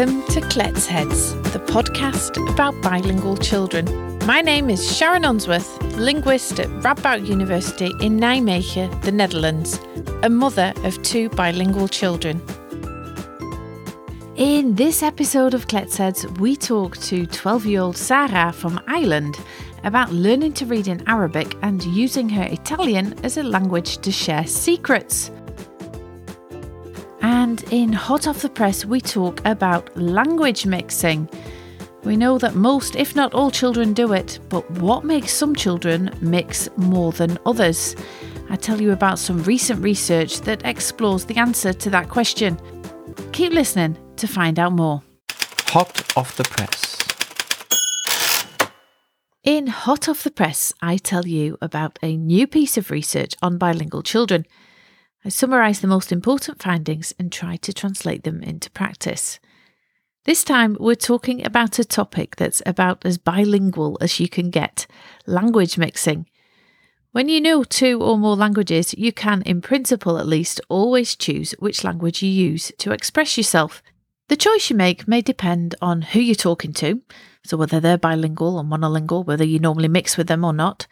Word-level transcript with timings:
Welcome 0.00 0.24
to 0.28 0.40
Kletsheads, 0.40 1.52
the 1.52 1.58
podcast 1.58 2.38
about 2.50 2.80
bilingual 2.80 3.36
children. 3.36 3.84
My 4.24 4.40
name 4.40 4.70
is 4.70 4.96
Sharon 4.96 5.26
Unsworth, 5.26 5.78
linguist 5.98 6.58
at 6.58 6.68
Radboud 6.82 7.26
University 7.26 7.92
in 8.00 8.18
Nijmegen, 8.18 9.02
the 9.02 9.12
Netherlands, 9.12 9.78
a 10.22 10.30
mother 10.30 10.72
of 10.84 11.02
two 11.02 11.28
bilingual 11.28 11.86
children. 11.86 12.40
In 14.36 14.74
this 14.74 15.02
episode 15.02 15.52
of 15.52 15.66
Kletsheads, 15.66 16.38
we 16.38 16.56
talk 16.56 16.96
to 17.02 17.26
12 17.26 17.66
year 17.66 17.82
old 17.82 17.98
Sarah 17.98 18.54
from 18.54 18.80
Ireland 18.88 19.36
about 19.84 20.14
learning 20.14 20.54
to 20.54 20.64
read 20.64 20.88
in 20.88 21.06
Arabic 21.08 21.54
and 21.60 21.84
using 21.84 22.30
her 22.30 22.44
Italian 22.44 23.22
as 23.22 23.36
a 23.36 23.42
language 23.42 23.98
to 23.98 24.10
share 24.10 24.46
secrets. 24.46 25.30
And 27.42 27.64
in 27.72 27.90
Hot 27.94 28.26
Off 28.26 28.42
the 28.42 28.50
Press, 28.50 28.84
we 28.84 29.00
talk 29.00 29.40
about 29.46 29.96
language 29.96 30.66
mixing. 30.66 31.26
We 32.04 32.14
know 32.14 32.36
that 32.36 32.54
most, 32.54 32.96
if 32.96 33.16
not 33.16 33.32
all, 33.32 33.50
children 33.50 33.94
do 33.94 34.12
it, 34.12 34.38
but 34.50 34.70
what 34.72 35.04
makes 35.06 35.32
some 35.32 35.56
children 35.56 36.14
mix 36.20 36.68
more 36.76 37.12
than 37.12 37.38
others? 37.46 37.96
I 38.50 38.56
tell 38.56 38.78
you 38.78 38.92
about 38.92 39.18
some 39.18 39.42
recent 39.44 39.82
research 39.82 40.42
that 40.42 40.66
explores 40.66 41.24
the 41.24 41.38
answer 41.38 41.72
to 41.72 41.88
that 41.88 42.10
question. 42.10 42.60
Keep 43.32 43.54
listening 43.54 43.96
to 44.16 44.26
find 44.26 44.58
out 44.58 44.74
more. 44.74 45.02
Hot 45.68 46.14
off 46.18 46.36
the 46.36 46.44
press. 46.44 46.98
In 49.42 49.66
Hot 49.68 50.10
Off 50.10 50.24
the 50.24 50.30
Press, 50.30 50.74
I 50.82 50.98
tell 50.98 51.26
you 51.26 51.56
about 51.62 51.98
a 52.02 52.18
new 52.18 52.46
piece 52.46 52.76
of 52.76 52.90
research 52.90 53.34
on 53.40 53.56
bilingual 53.56 54.02
children. 54.02 54.44
I 55.22 55.28
summarise 55.28 55.80
the 55.80 55.86
most 55.86 56.12
important 56.12 56.62
findings 56.62 57.12
and 57.18 57.30
try 57.30 57.56
to 57.56 57.74
translate 57.74 58.24
them 58.24 58.42
into 58.42 58.70
practice. 58.70 59.38
This 60.24 60.44
time, 60.44 60.78
we're 60.80 60.94
talking 60.94 61.44
about 61.44 61.78
a 61.78 61.84
topic 61.84 62.36
that's 62.36 62.62
about 62.64 63.04
as 63.04 63.18
bilingual 63.18 63.98
as 64.00 64.18
you 64.18 64.28
can 64.28 64.48
get 64.48 64.86
language 65.26 65.76
mixing. 65.76 66.26
When 67.12 67.28
you 67.28 67.40
know 67.40 67.64
two 67.64 68.00
or 68.00 68.16
more 68.16 68.36
languages, 68.36 68.94
you 68.96 69.12
can, 69.12 69.42
in 69.42 69.60
principle 69.60 70.16
at 70.16 70.26
least, 70.26 70.60
always 70.68 71.16
choose 71.16 71.52
which 71.58 71.84
language 71.84 72.22
you 72.22 72.30
use 72.30 72.72
to 72.78 72.92
express 72.92 73.36
yourself. 73.36 73.82
The 74.28 74.36
choice 74.36 74.70
you 74.70 74.76
make 74.76 75.08
may 75.08 75.20
depend 75.20 75.74
on 75.82 76.02
who 76.02 76.20
you're 76.20 76.34
talking 76.34 76.72
to, 76.74 77.02
so 77.44 77.56
whether 77.56 77.80
they're 77.80 77.98
bilingual 77.98 78.56
or 78.56 78.62
monolingual, 78.62 79.26
whether 79.26 79.44
you 79.44 79.58
normally 79.58 79.88
mix 79.88 80.16
with 80.16 80.28
them 80.28 80.44
or 80.44 80.52
not, 80.52 80.86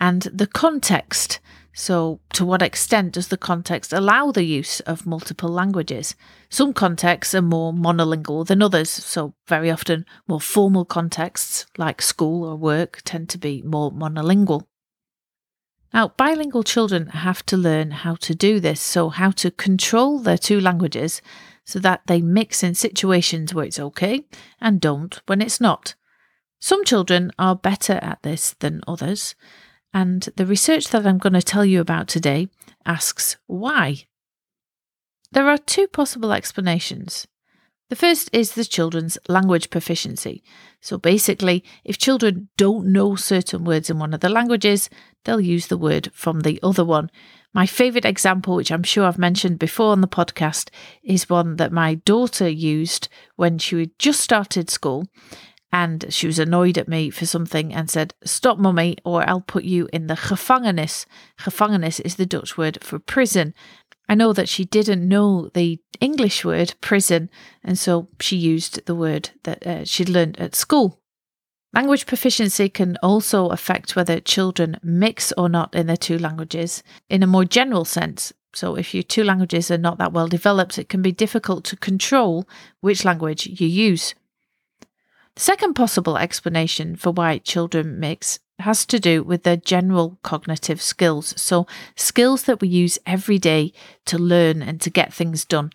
and 0.00 0.22
the 0.22 0.46
context 0.46 1.38
so, 1.74 2.20
to 2.34 2.44
what 2.44 2.60
extent 2.60 3.12
does 3.12 3.28
the 3.28 3.38
context 3.38 3.94
allow 3.94 4.30
the 4.30 4.44
use 4.44 4.80
of 4.80 5.06
multiple 5.06 5.48
languages? 5.48 6.14
Some 6.50 6.74
contexts 6.74 7.34
are 7.34 7.40
more 7.40 7.72
monolingual 7.72 8.46
than 8.46 8.60
others, 8.60 8.90
so 8.90 9.34
very 9.48 9.70
often 9.70 10.04
more 10.28 10.40
formal 10.40 10.84
contexts 10.84 11.64
like 11.78 12.02
school 12.02 12.44
or 12.44 12.56
work 12.56 13.00
tend 13.04 13.30
to 13.30 13.38
be 13.38 13.62
more 13.62 13.90
monolingual. 13.90 14.66
Now, 15.94 16.08
bilingual 16.08 16.62
children 16.62 17.08
have 17.08 17.44
to 17.46 17.56
learn 17.56 17.90
how 17.90 18.16
to 18.16 18.34
do 18.34 18.60
this, 18.60 18.80
so 18.80 19.08
how 19.08 19.30
to 19.32 19.50
control 19.50 20.18
their 20.18 20.38
two 20.38 20.60
languages 20.60 21.22
so 21.64 21.78
that 21.78 22.02
they 22.06 22.20
mix 22.20 22.62
in 22.62 22.74
situations 22.74 23.54
where 23.54 23.64
it's 23.64 23.78
okay 23.78 24.24
and 24.60 24.80
don't 24.80 25.22
when 25.26 25.40
it's 25.40 25.60
not. 25.60 25.94
Some 26.60 26.84
children 26.84 27.32
are 27.38 27.56
better 27.56 27.98
at 28.02 28.22
this 28.22 28.54
than 28.60 28.82
others. 28.86 29.34
And 29.94 30.22
the 30.36 30.46
research 30.46 30.88
that 30.88 31.06
I'm 31.06 31.18
going 31.18 31.34
to 31.34 31.42
tell 31.42 31.64
you 31.64 31.80
about 31.80 32.08
today 32.08 32.48
asks 32.86 33.36
why. 33.46 34.04
There 35.32 35.48
are 35.48 35.58
two 35.58 35.86
possible 35.86 36.32
explanations. 36.32 37.26
The 37.90 37.96
first 37.96 38.30
is 38.32 38.52
the 38.52 38.64
children's 38.64 39.18
language 39.28 39.68
proficiency. 39.68 40.42
So 40.80 40.96
basically, 40.96 41.62
if 41.84 41.98
children 41.98 42.48
don't 42.56 42.86
know 42.86 43.16
certain 43.16 43.64
words 43.64 43.90
in 43.90 43.98
one 43.98 44.14
of 44.14 44.20
the 44.20 44.30
languages, 44.30 44.88
they'll 45.24 45.40
use 45.42 45.66
the 45.66 45.76
word 45.76 46.10
from 46.14 46.40
the 46.40 46.58
other 46.62 46.86
one. 46.86 47.10
My 47.52 47.66
favourite 47.66 48.06
example, 48.06 48.56
which 48.56 48.72
I'm 48.72 48.82
sure 48.82 49.04
I've 49.04 49.18
mentioned 49.18 49.58
before 49.58 49.92
on 49.92 50.00
the 50.00 50.08
podcast, 50.08 50.70
is 51.02 51.28
one 51.28 51.56
that 51.56 51.70
my 51.70 51.96
daughter 51.96 52.48
used 52.48 53.08
when 53.36 53.58
she 53.58 53.78
had 53.80 53.98
just 53.98 54.20
started 54.20 54.70
school 54.70 55.06
and 55.72 56.04
she 56.10 56.26
was 56.26 56.38
annoyed 56.38 56.76
at 56.76 56.86
me 56.86 57.08
for 57.08 57.24
something 57.24 57.72
and 57.72 57.88
said, 57.88 58.14
Stop, 58.24 58.58
mummy, 58.58 58.96
or 59.04 59.28
I'll 59.28 59.40
put 59.40 59.64
you 59.64 59.88
in 59.92 60.06
the 60.06 60.14
gevangenis. 60.14 61.06
Gevangenis 61.40 62.00
is 62.00 62.16
the 62.16 62.26
Dutch 62.26 62.58
word 62.58 62.78
for 62.82 62.98
prison. 62.98 63.54
I 64.08 64.14
know 64.14 64.34
that 64.34 64.48
she 64.48 64.66
didn't 64.66 65.08
know 65.08 65.48
the 65.54 65.80
English 66.00 66.44
word 66.44 66.74
prison, 66.82 67.30
and 67.64 67.78
so 67.78 68.08
she 68.20 68.36
used 68.36 68.84
the 68.84 68.94
word 68.94 69.30
that 69.44 69.66
uh, 69.66 69.84
she'd 69.84 70.10
learned 70.10 70.38
at 70.38 70.54
school. 70.54 71.00
Language 71.72 72.04
proficiency 72.04 72.68
can 72.68 72.98
also 73.02 73.48
affect 73.48 73.96
whether 73.96 74.20
children 74.20 74.78
mix 74.82 75.32
or 75.38 75.48
not 75.48 75.74
in 75.74 75.86
their 75.86 75.96
two 75.96 76.18
languages 76.18 76.82
in 77.08 77.22
a 77.22 77.26
more 77.26 77.46
general 77.46 77.86
sense. 77.86 78.34
So, 78.54 78.74
if 78.74 78.92
your 78.92 79.02
two 79.02 79.24
languages 79.24 79.70
are 79.70 79.78
not 79.78 79.96
that 79.96 80.12
well 80.12 80.28
developed, 80.28 80.78
it 80.78 80.90
can 80.90 81.00
be 81.00 81.12
difficult 81.12 81.64
to 81.64 81.76
control 81.76 82.46
which 82.82 83.06
language 83.06 83.46
you 83.46 83.66
use. 83.66 84.14
The 85.34 85.40
second 85.40 85.74
possible 85.74 86.18
explanation 86.18 86.94
for 86.96 87.10
why 87.10 87.38
children 87.38 87.98
mix 87.98 88.38
has 88.58 88.84
to 88.86 89.00
do 89.00 89.22
with 89.22 89.42
their 89.42 89.56
general 89.56 90.18
cognitive 90.22 90.80
skills. 90.80 91.34
So, 91.40 91.66
skills 91.96 92.44
that 92.44 92.60
we 92.60 92.68
use 92.68 92.98
every 93.06 93.38
day 93.38 93.72
to 94.06 94.18
learn 94.18 94.62
and 94.62 94.80
to 94.82 94.90
get 94.90 95.12
things 95.12 95.44
done. 95.44 95.72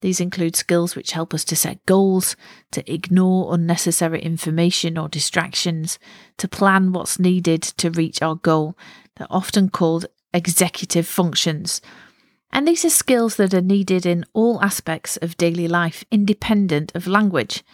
These 0.00 0.20
include 0.20 0.56
skills 0.56 0.94
which 0.94 1.12
help 1.12 1.34
us 1.34 1.44
to 1.44 1.56
set 1.56 1.84
goals, 1.84 2.36
to 2.70 2.92
ignore 2.92 3.52
unnecessary 3.52 4.22
information 4.22 4.96
or 4.96 5.08
distractions, 5.08 5.98
to 6.36 6.48
plan 6.48 6.92
what's 6.92 7.18
needed 7.18 7.62
to 7.62 7.90
reach 7.90 8.22
our 8.22 8.36
goal. 8.36 8.76
They're 9.16 9.26
often 9.28 9.70
called 9.70 10.06
executive 10.32 11.06
functions. 11.06 11.80
And 12.52 12.66
these 12.66 12.84
are 12.84 12.90
skills 12.90 13.36
that 13.36 13.52
are 13.52 13.60
needed 13.60 14.06
in 14.06 14.24
all 14.32 14.62
aspects 14.62 15.16
of 15.18 15.36
daily 15.36 15.68
life, 15.68 16.04
independent 16.10 16.92
of 16.94 17.06
language. 17.06 17.64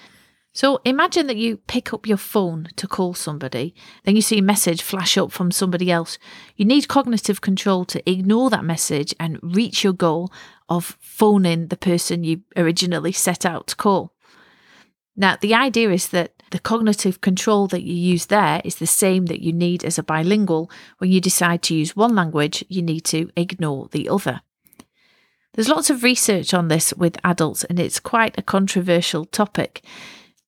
So 0.54 0.80
imagine 0.84 1.26
that 1.26 1.36
you 1.36 1.56
pick 1.56 1.92
up 1.92 2.06
your 2.06 2.16
phone 2.16 2.68
to 2.76 2.86
call 2.86 3.12
somebody, 3.12 3.74
then 4.04 4.14
you 4.14 4.22
see 4.22 4.38
a 4.38 4.42
message 4.42 4.82
flash 4.82 5.18
up 5.18 5.32
from 5.32 5.50
somebody 5.50 5.90
else. 5.90 6.16
You 6.54 6.64
need 6.64 6.86
cognitive 6.86 7.40
control 7.40 7.84
to 7.86 8.08
ignore 8.08 8.50
that 8.50 8.64
message 8.64 9.12
and 9.18 9.40
reach 9.42 9.82
your 9.82 9.92
goal 9.92 10.32
of 10.68 10.96
phoning 11.00 11.66
the 11.66 11.76
person 11.76 12.22
you 12.22 12.42
originally 12.56 13.10
set 13.10 13.44
out 13.44 13.66
to 13.66 13.76
call. 13.76 14.12
Now, 15.16 15.36
the 15.40 15.54
idea 15.54 15.90
is 15.90 16.08
that 16.10 16.34
the 16.52 16.60
cognitive 16.60 17.20
control 17.20 17.66
that 17.68 17.82
you 17.82 17.94
use 17.94 18.26
there 18.26 18.62
is 18.64 18.76
the 18.76 18.86
same 18.86 19.26
that 19.26 19.42
you 19.42 19.52
need 19.52 19.84
as 19.84 19.98
a 19.98 20.04
bilingual. 20.04 20.70
When 20.98 21.10
you 21.10 21.20
decide 21.20 21.62
to 21.64 21.74
use 21.74 21.96
one 21.96 22.14
language, 22.14 22.64
you 22.68 22.80
need 22.80 23.04
to 23.06 23.28
ignore 23.36 23.88
the 23.90 24.08
other. 24.08 24.40
There's 25.54 25.68
lots 25.68 25.90
of 25.90 26.04
research 26.04 26.54
on 26.54 26.68
this 26.68 26.94
with 26.94 27.18
adults, 27.24 27.64
and 27.64 27.80
it's 27.80 27.98
quite 27.98 28.38
a 28.38 28.42
controversial 28.42 29.24
topic. 29.24 29.84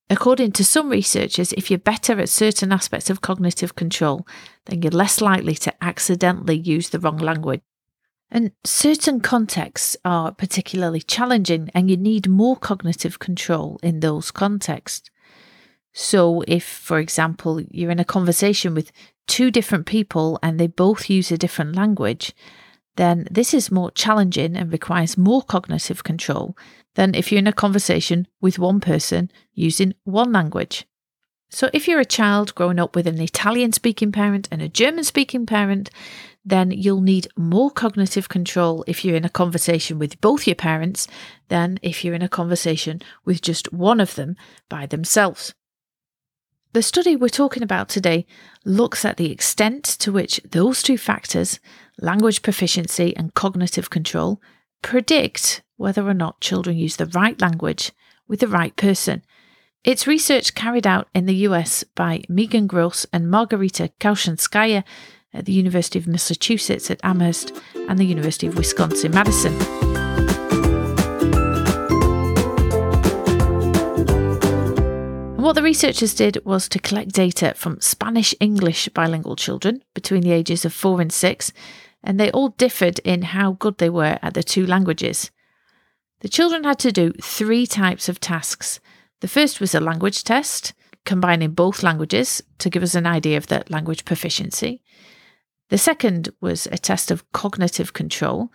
According 0.09 0.53
to 0.53 0.63
some 0.63 0.89
researchers, 0.89 1.51
if 1.53 1.69
you're 1.69 1.79
better 1.79 2.17
at 2.19 2.29
certain 2.29 2.71
aspects 2.71 3.09
of 3.09 3.21
cognitive 3.21 3.75
control, 3.75 4.25
then 4.65 4.81
you're 4.81 4.91
less 4.91 5.19
likely 5.19 5.55
to 5.55 5.83
accidentally 5.83 6.55
use 6.55 6.89
the 6.89 6.99
wrong 6.99 7.17
language. 7.17 7.61
And 8.31 8.51
certain 8.63 9.19
contexts 9.19 9.97
are 10.05 10.31
particularly 10.31 11.01
challenging, 11.01 11.69
and 11.73 11.89
you 11.89 11.97
need 11.97 12.29
more 12.29 12.55
cognitive 12.55 13.19
control 13.19 13.79
in 13.83 13.99
those 13.99 14.31
contexts. 14.31 15.09
So, 15.93 16.43
if, 16.47 16.63
for 16.63 16.99
example, 16.99 17.61
you're 17.61 17.91
in 17.91 17.99
a 17.99 18.05
conversation 18.05 18.73
with 18.73 18.91
two 19.27 19.49
different 19.51 19.85
people 19.85 20.39
and 20.43 20.59
they 20.59 20.67
both 20.67 21.09
use 21.09 21.31
a 21.31 21.37
different 21.37 21.75
language, 21.75 22.33
then 22.97 23.27
this 23.31 23.53
is 23.53 23.71
more 23.71 23.91
challenging 23.91 24.57
and 24.57 24.71
requires 24.71 25.17
more 25.17 25.41
cognitive 25.41 26.03
control 26.03 26.57
than 26.95 27.15
if 27.15 27.31
you're 27.31 27.39
in 27.39 27.47
a 27.47 27.53
conversation 27.53 28.27
with 28.41 28.59
one 28.59 28.79
person 28.79 29.31
using 29.53 29.93
one 30.03 30.31
language. 30.31 30.85
So, 31.49 31.69
if 31.71 31.87
you're 31.87 32.01
a 32.01 32.05
child 32.05 32.53
growing 32.55 32.79
up 32.79 32.95
with 32.95 33.07
an 33.07 33.21
Italian 33.21 33.71
speaking 33.71 34.11
parent 34.11 34.49
and 34.51 34.61
a 34.61 34.67
German 34.67 35.05
speaking 35.05 35.45
parent, 35.45 35.89
then 36.43 36.71
you'll 36.71 37.01
need 37.01 37.27
more 37.37 37.71
cognitive 37.71 38.27
control 38.27 38.83
if 38.87 39.05
you're 39.05 39.15
in 39.15 39.25
a 39.25 39.29
conversation 39.29 39.97
with 39.97 40.19
both 40.19 40.45
your 40.45 40.55
parents 40.55 41.07
than 41.47 41.79
if 41.81 42.03
you're 42.03 42.15
in 42.15 42.21
a 42.21 42.29
conversation 42.29 43.01
with 43.23 43.41
just 43.41 43.71
one 43.71 44.01
of 44.01 44.15
them 44.15 44.35
by 44.67 44.85
themselves. 44.85 45.53
The 46.73 46.83
study 46.83 47.15
we're 47.15 47.29
talking 47.29 47.63
about 47.63 47.89
today 47.89 48.25
looks 48.65 49.05
at 49.05 49.17
the 49.17 49.31
extent 49.31 49.85
to 49.99 50.11
which 50.11 50.41
those 50.43 50.83
two 50.83 50.97
factors, 50.97 51.59
language 51.99 52.41
proficiency 52.41 53.15
and 53.15 53.33
cognitive 53.33 53.89
control, 53.89 54.41
predict 54.81 55.61
whether 55.77 56.07
or 56.07 56.13
not 56.13 56.41
children 56.41 56.77
use 56.77 56.95
the 56.95 57.05
right 57.07 57.39
language 57.41 57.91
with 58.27 58.39
the 58.39 58.47
right 58.47 58.75
person. 58.75 59.23
It's 59.83 60.07
research 60.07 60.55
carried 60.55 60.85
out 60.87 61.07
in 61.13 61.25
the 61.25 61.35
US 61.47 61.83
by 61.83 62.23
Megan 62.27 62.67
Gross 62.67 63.05
and 63.13 63.29
Margarita 63.29 63.91
Kaushanskaya 63.99 64.83
at 65.33 65.45
the 65.45 65.53
University 65.53 65.99
of 65.99 66.07
Massachusetts 66.07 66.89
at 66.91 66.99
Amherst 67.03 67.53
and 67.87 67.97
the 67.97 68.05
University 68.05 68.47
of 68.47 68.57
Wisconsin 68.57 69.11
Madison. 69.11 69.87
what 75.47 75.55
the 75.55 75.63
researchers 75.63 76.13
did 76.13 76.37
was 76.43 76.67
to 76.67 76.77
collect 76.77 77.13
data 77.13 77.53
from 77.55 77.79
Spanish 77.79 78.35
English 78.41 78.89
bilingual 78.89 79.37
children 79.37 79.81
between 79.93 80.21
the 80.21 80.33
ages 80.33 80.65
of 80.65 80.73
four 80.73 80.99
and 80.99 81.13
six, 81.13 81.53
and 82.03 82.19
they 82.19 82.31
all 82.31 82.49
differed 82.49 82.99
in 82.99 83.21
how 83.21 83.53
good 83.53 83.77
they 83.77 83.89
were 83.89 84.19
at 84.21 84.33
the 84.33 84.43
two 84.43 84.65
languages. 84.65 85.31
The 86.21 86.29
children 86.29 86.63
had 86.63 86.79
to 86.79 86.91
do 86.91 87.13
three 87.21 87.67
types 87.67 88.09
of 88.09 88.19
tasks. 88.19 88.79
The 89.21 89.27
first 89.27 89.59
was 89.59 89.75
a 89.75 89.79
language 89.79 90.23
test, 90.23 90.73
combining 91.05 91.51
both 91.51 91.83
languages 91.83 92.41
to 92.59 92.69
give 92.69 92.83
us 92.83 92.95
an 92.95 93.05
idea 93.05 93.37
of 93.37 93.47
their 93.47 93.63
language 93.69 94.05
proficiency. 94.05 94.81
The 95.69 95.77
second 95.77 96.29
was 96.41 96.67
a 96.71 96.77
test 96.77 97.11
of 97.11 97.29
cognitive 97.31 97.93
control. 97.93 98.51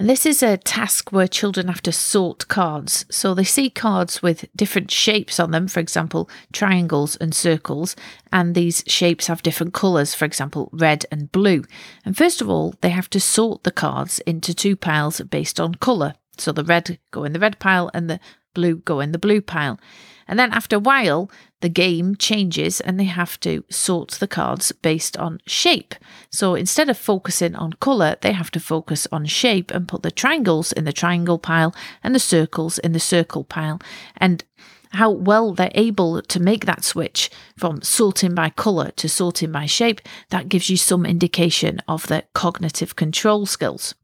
This 0.00 0.24
is 0.24 0.44
a 0.44 0.56
task 0.56 1.10
where 1.10 1.26
children 1.26 1.66
have 1.66 1.82
to 1.82 1.90
sort 1.90 2.46
cards. 2.46 3.04
So 3.10 3.34
they 3.34 3.42
see 3.42 3.68
cards 3.68 4.22
with 4.22 4.44
different 4.54 4.92
shapes 4.92 5.40
on 5.40 5.50
them, 5.50 5.66
for 5.66 5.80
example, 5.80 6.30
triangles 6.52 7.16
and 7.16 7.34
circles, 7.34 7.96
and 8.32 8.54
these 8.54 8.84
shapes 8.86 9.26
have 9.26 9.42
different 9.42 9.74
colours, 9.74 10.14
for 10.14 10.24
example, 10.24 10.70
red 10.72 11.04
and 11.10 11.32
blue. 11.32 11.64
And 12.04 12.16
first 12.16 12.40
of 12.40 12.48
all, 12.48 12.76
they 12.80 12.90
have 12.90 13.10
to 13.10 13.18
sort 13.18 13.64
the 13.64 13.72
cards 13.72 14.20
into 14.20 14.54
two 14.54 14.76
piles 14.76 15.20
based 15.20 15.58
on 15.58 15.74
colour. 15.74 16.14
So 16.36 16.52
the 16.52 16.62
red 16.62 17.00
go 17.10 17.24
in 17.24 17.32
the 17.32 17.40
red 17.40 17.58
pile 17.58 17.90
and 17.92 18.08
the 18.08 18.20
blue 18.54 18.76
go 18.76 19.00
in 19.00 19.10
the 19.10 19.18
blue 19.18 19.40
pile. 19.40 19.80
And 20.28 20.38
then 20.38 20.52
after 20.52 20.76
a 20.76 20.80
while, 20.80 21.30
the 21.60 21.68
game 21.68 22.14
changes 22.14 22.80
and 22.80 23.00
they 23.00 23.04
have 23.04 23.40
to 23.40 23.64
sort 23.70 24.12
the 24.12 24.28
cards 24.28 24.70
based 24.70 25.16
on 25.16 25.40
shape. 25.46 25.94
So 26.30 26.54
instead 26.54 26.88
of 26.90 26.98
focusing 26.98 27.56
on 27.56 27.72
colour, 27.80 28.16
they 28.20 28.32
have 28.32 28.50
to 28.52 28.60
focus 28.60 29.08
on 29.10 29.24
shape 29.24 29.70
and 29.70 29.88
put 29.88 30.02
the 30.02 30.10
triangles 30.10 30.72
in 30.72 30.84
the 30.84 30.92
triangle 30.92 31.38
pile 31.38 31.74
and 32.02 32.14
the 32.14 32.20
circles 32.20 32.78
in 32.78 32.92
the 32.92 33.00
circle 33.00 33.42
pile. 33.44 33.80
And 34.18 34.44
how 34.92 35.10
well 35.10 35.52
they're 35.52 35.70
able 35.74 36.22
to 36.22 36.40
make 36.40 36.64
that 36.66 36.84
switch 36.84 37.30
from 37.56 37.82
sorting 37.82 38.34
by 38.34 38.50
colour 38.50 38.90
to 38.92 39.08
sorting 39.08 39.52
by 39.52 39.66
shape, 39.66 40.00
that 40.30 40.48
gives 40.48 40.70
you 40.70 40.76
some 40.76 41.04
indication 41.04 41.80
of 41.88 42.06
their 42.06 42.22
cognitive 42.34 42.96
control 42.96 43.46
skills. 43.46 43.94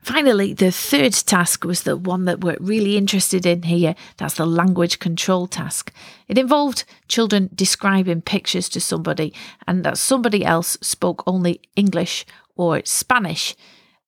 Finally, 0.00 0.54
the 0.54 0.70
third 0.70 1.12
task 1.12 1.64
was 1.64 1.82
the 1.82 1.96
one 1.96 2.24
that 2.24 2.40
we're 2.42 2.56
really 2.60 2.96
interested 2.96 3.44
in 3.44 3.62
here. 3.62 3.94
That's 4.16 4.34
the 4.34 4.46
language 4.46 4.98
control 4.98 5.46
task. 5.46 5.92
It 6.28 6.38
involved 6.38 6.84
children 7.08 7.50
describing 7.54 8.22
pictures 8.22 8.68
to 8.70 8.80
somebody, 8.80 9.34
and 9.66 9.84
that 9.84 9.98
somebody 9.98 10.44
else 10.44 10.78
spoke 10.80 11.22
only 11.26 11.60
English 11.76 12.24
or 12.56 12.82
Spanish. 12.84 13.54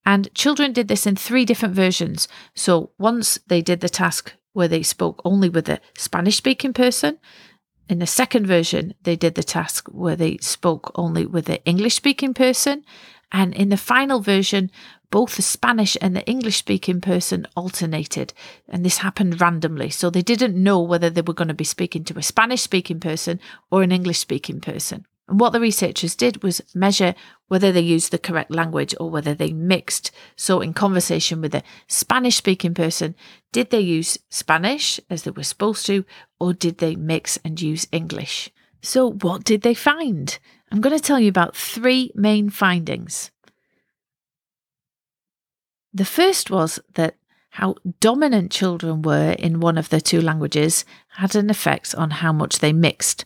And 0.07 0.33
children 0.35 0.73
did 0.73 0.89
this 0.89 1.07
in 1.07 1.17
three 1.17 1.45
different 1.45 1.75
versions. 1.75 2.29
So 2.55 2.91
once 2.99 3.39
they 3.47 3.61
did 3.61 3.81
the 3.81 3.89
task 3.89 4.35
where 4.53 4.69
they 4.69 4.83
spoke 4.83 5.21
only 5.25 5.49
with 5.49 5.69
a 5.69 5.81
Spanish 5.97 6.37
speaking 6.37 6.73
person. 6.73 7.19
In 7.89 7.99
the 7.99 8.07
second 8.07 8.47
version, 8.47 8.95
they 9.03 9.17
did 9.17 9.35
the 9.35 9.43
task 9.43 9.89
where 9.89 10.17
they 10.17 10.39
spoke 10.39 10.93
only 10.95 11.27
with 11.27 11.47
the 11.47 11.65
English 11.65 11.95
speaking 11.95 12.35
person. 12.35 12.85
And 13.33 13.55
in 13.55 13.69
the 13.69 13.77
final 13.77 14.21
version, 14.21 14.71
both 15.11 15.37
the 15.37 15.43
Spanish 15.43 15.97
and 16.01 16.15
the 16.15 16.27
English 16.27 16.57
speaking 16.57 17.01
person 17.01 17.47
alternated, 17.57 18.33
and 18.69 18.85
this 18.85 18.99
happened 18.99 19.41
randomly. 19.41 19.91
So 19.91 20.09
they 20.09 20.23
didn't 20.23 20.61
know 20.61 20.81
whether 20.81 21.11
they 21.11 21.23
were 21.23 21.35
going 21.35 21.49
to 21.49 21.55
be 21.55 21.65
speaking 21.65 22.05
to 22.05 22.19
a 22.19 22.23
Spanish 22.23 22.63
speaking 22.63 23.01
person 23.01 23.41
or 23.71 23.83
an 23.83 23.93
English 23.93 24.19
speaking 24.19 24.61
person. 24.61 25.07
And 25.31 25.39
what 25.39 25.53
the 25.53 25.61
researchers 25.61 26.17
did 26.17 26.43
was 26.43 26.61
measure 26.75 27.15
whether 27.47 27.71
they 27.71 27.81
used 27.81 28.11
the 28.11 28.19
correct 28.19 28.51
language 28.51 28.97
or 28.99 29.11
whether 29.11 29.33
they 29.33 29.53
mixed. 29.53 30.11
So, 30.35 30.61
in 30.61 30.75
conversation 30.75 31.41
with 31.41 31.55
a 31.55 31.63
Spanish 31.87 32.37
speaking 32.37 32.75
person, 32.75 33.15
did 33.53 33.71
they 33.71 33.81
use 33.81 34.19
Spanish 34.29 34.99
as 35.09 35.23
they 35.23 35.31
were 35.31 35.45
supposed 35.45 35.87
to, 35.87 36.05
or 36.41 36.53
did 36.53 36.79
they 36.79 36.97
mix 36.97 37.39
and 37.45 37.61
use 37.61 37.87
English? 37.93 38.51
So, 38.83 39.13
what 39.13 39.45
did 39.45 39.63
they 39.63 39.75
find? 39.75 40.37
I'm 40.73 40.81
going 40.81 40.97
to 40.97 41.03
tell 41.03 41.21
you 41.21 41.29
about 41.29 41.57
three 41.57 42.11
main 42.17 42.51
findings. 42.51 43.31
The 45.93 46.05
first 46.05 46.51
was 46.51 46.79
that 46.95 47.17
how 47.51 47.75
dominant 47.99 48.53
children 48.53 49.03
were 49.03 49.33
in 49.33 49.59
one 49.59 49.77
of 49.77 49.89
the 49.89 50.01
two 50.01 50.21
languages 50.21 50.85
had 51.17 51.35
an 51.35 51.51
effect 51.51 51.95
on 51.97 52.11
how 52.11 52.33
much 52.33 52.61
they 52.61 52.73
mixed. 52.73 53.25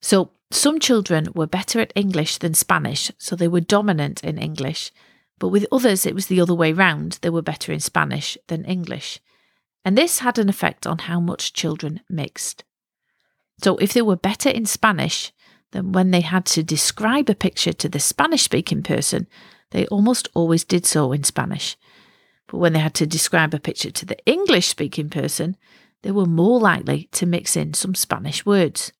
So, 0.00 0.30
some 0.50 0.80
children 0.80 1.28
were 1.34 1.46
better 1.46 1.80
at 1.80 1.92
English 1.94 2.38
than 2.38 2.54
Spanish, 2.54 3.10
so 3.18 3.34
they 3.34 3.48
were 3.48 3.60
dominant 3.60 4.22
in 4.22 4.38
English, 4.38 4.92
but 5.38 5.48
with 5.48 5.66
others 5.72 6.04
it 6.04 6.14
was 6.14 6.26
the 6.26 6.40
other 6.40 6.54
way 6.54 6.72
round, 6.72 7.18
they 7.22 7.30
were 7.30 7.42
better 7.42 7.72
in 7.72 7.80
Spanish 7.80 8.36
than 8.48 8.64
English. 8.64 9.20
And 9.84 9.96
this 9.96 10.20
had 10.20 10.38
an 10.38 10.48
effect 10.48 10.86
on 10.86 10.98
how 10.98 11.20
much 11.20 11.52
children 11.52 12.00
mixed. 12.08 12.64
So, 13.62 13.76
if 13.76 13.92
they 13.92 14.02
were 14.02 14.16
better 14.16 14.48
in 14.48 14.66
Spanish, 14.66 15.32
then 15.70 15.92
when 15.92 16.10
they 16.10 16.22
had 16.22 16.44
to 16.46 16.62
describe 16.62 17.30
a 17.30 17.34
picture 17.34 17.72
to 17.72 17.88
the 17.88 18.00
Spanish 18.00 18.42
speaking 18.42 18.82
person, 18.82 19.26
they 19.70 19.86
almost 19.86 20.28
always 20.34 20.64
did 20.64 20.86
so 20.86 21.12
in 21.12 21.24
Spanish. 21.24 21.76
But 22.48 22.58
when 22.58 22.72
they 22.72 22.78
had 22.78 22.94
to 22.94 23.06
describe 23.06 23.54
a 23.54 23.60
picture 23.60 23.90
to 23.90 24.06
the 24.06 24.18
English 24.26 24.68
speaking 24.68 25.10
person, 25.10 25.56
they 26.02 26.10
were 26.10 26.26
more 26.26 26.60
likely 26.60 27.08
to 27.12 27.26
mix 27.26 27.56
in 27.56 27.74
some 27.74 27.94
Spanish 27.94 28.44
words. 28.44 28.92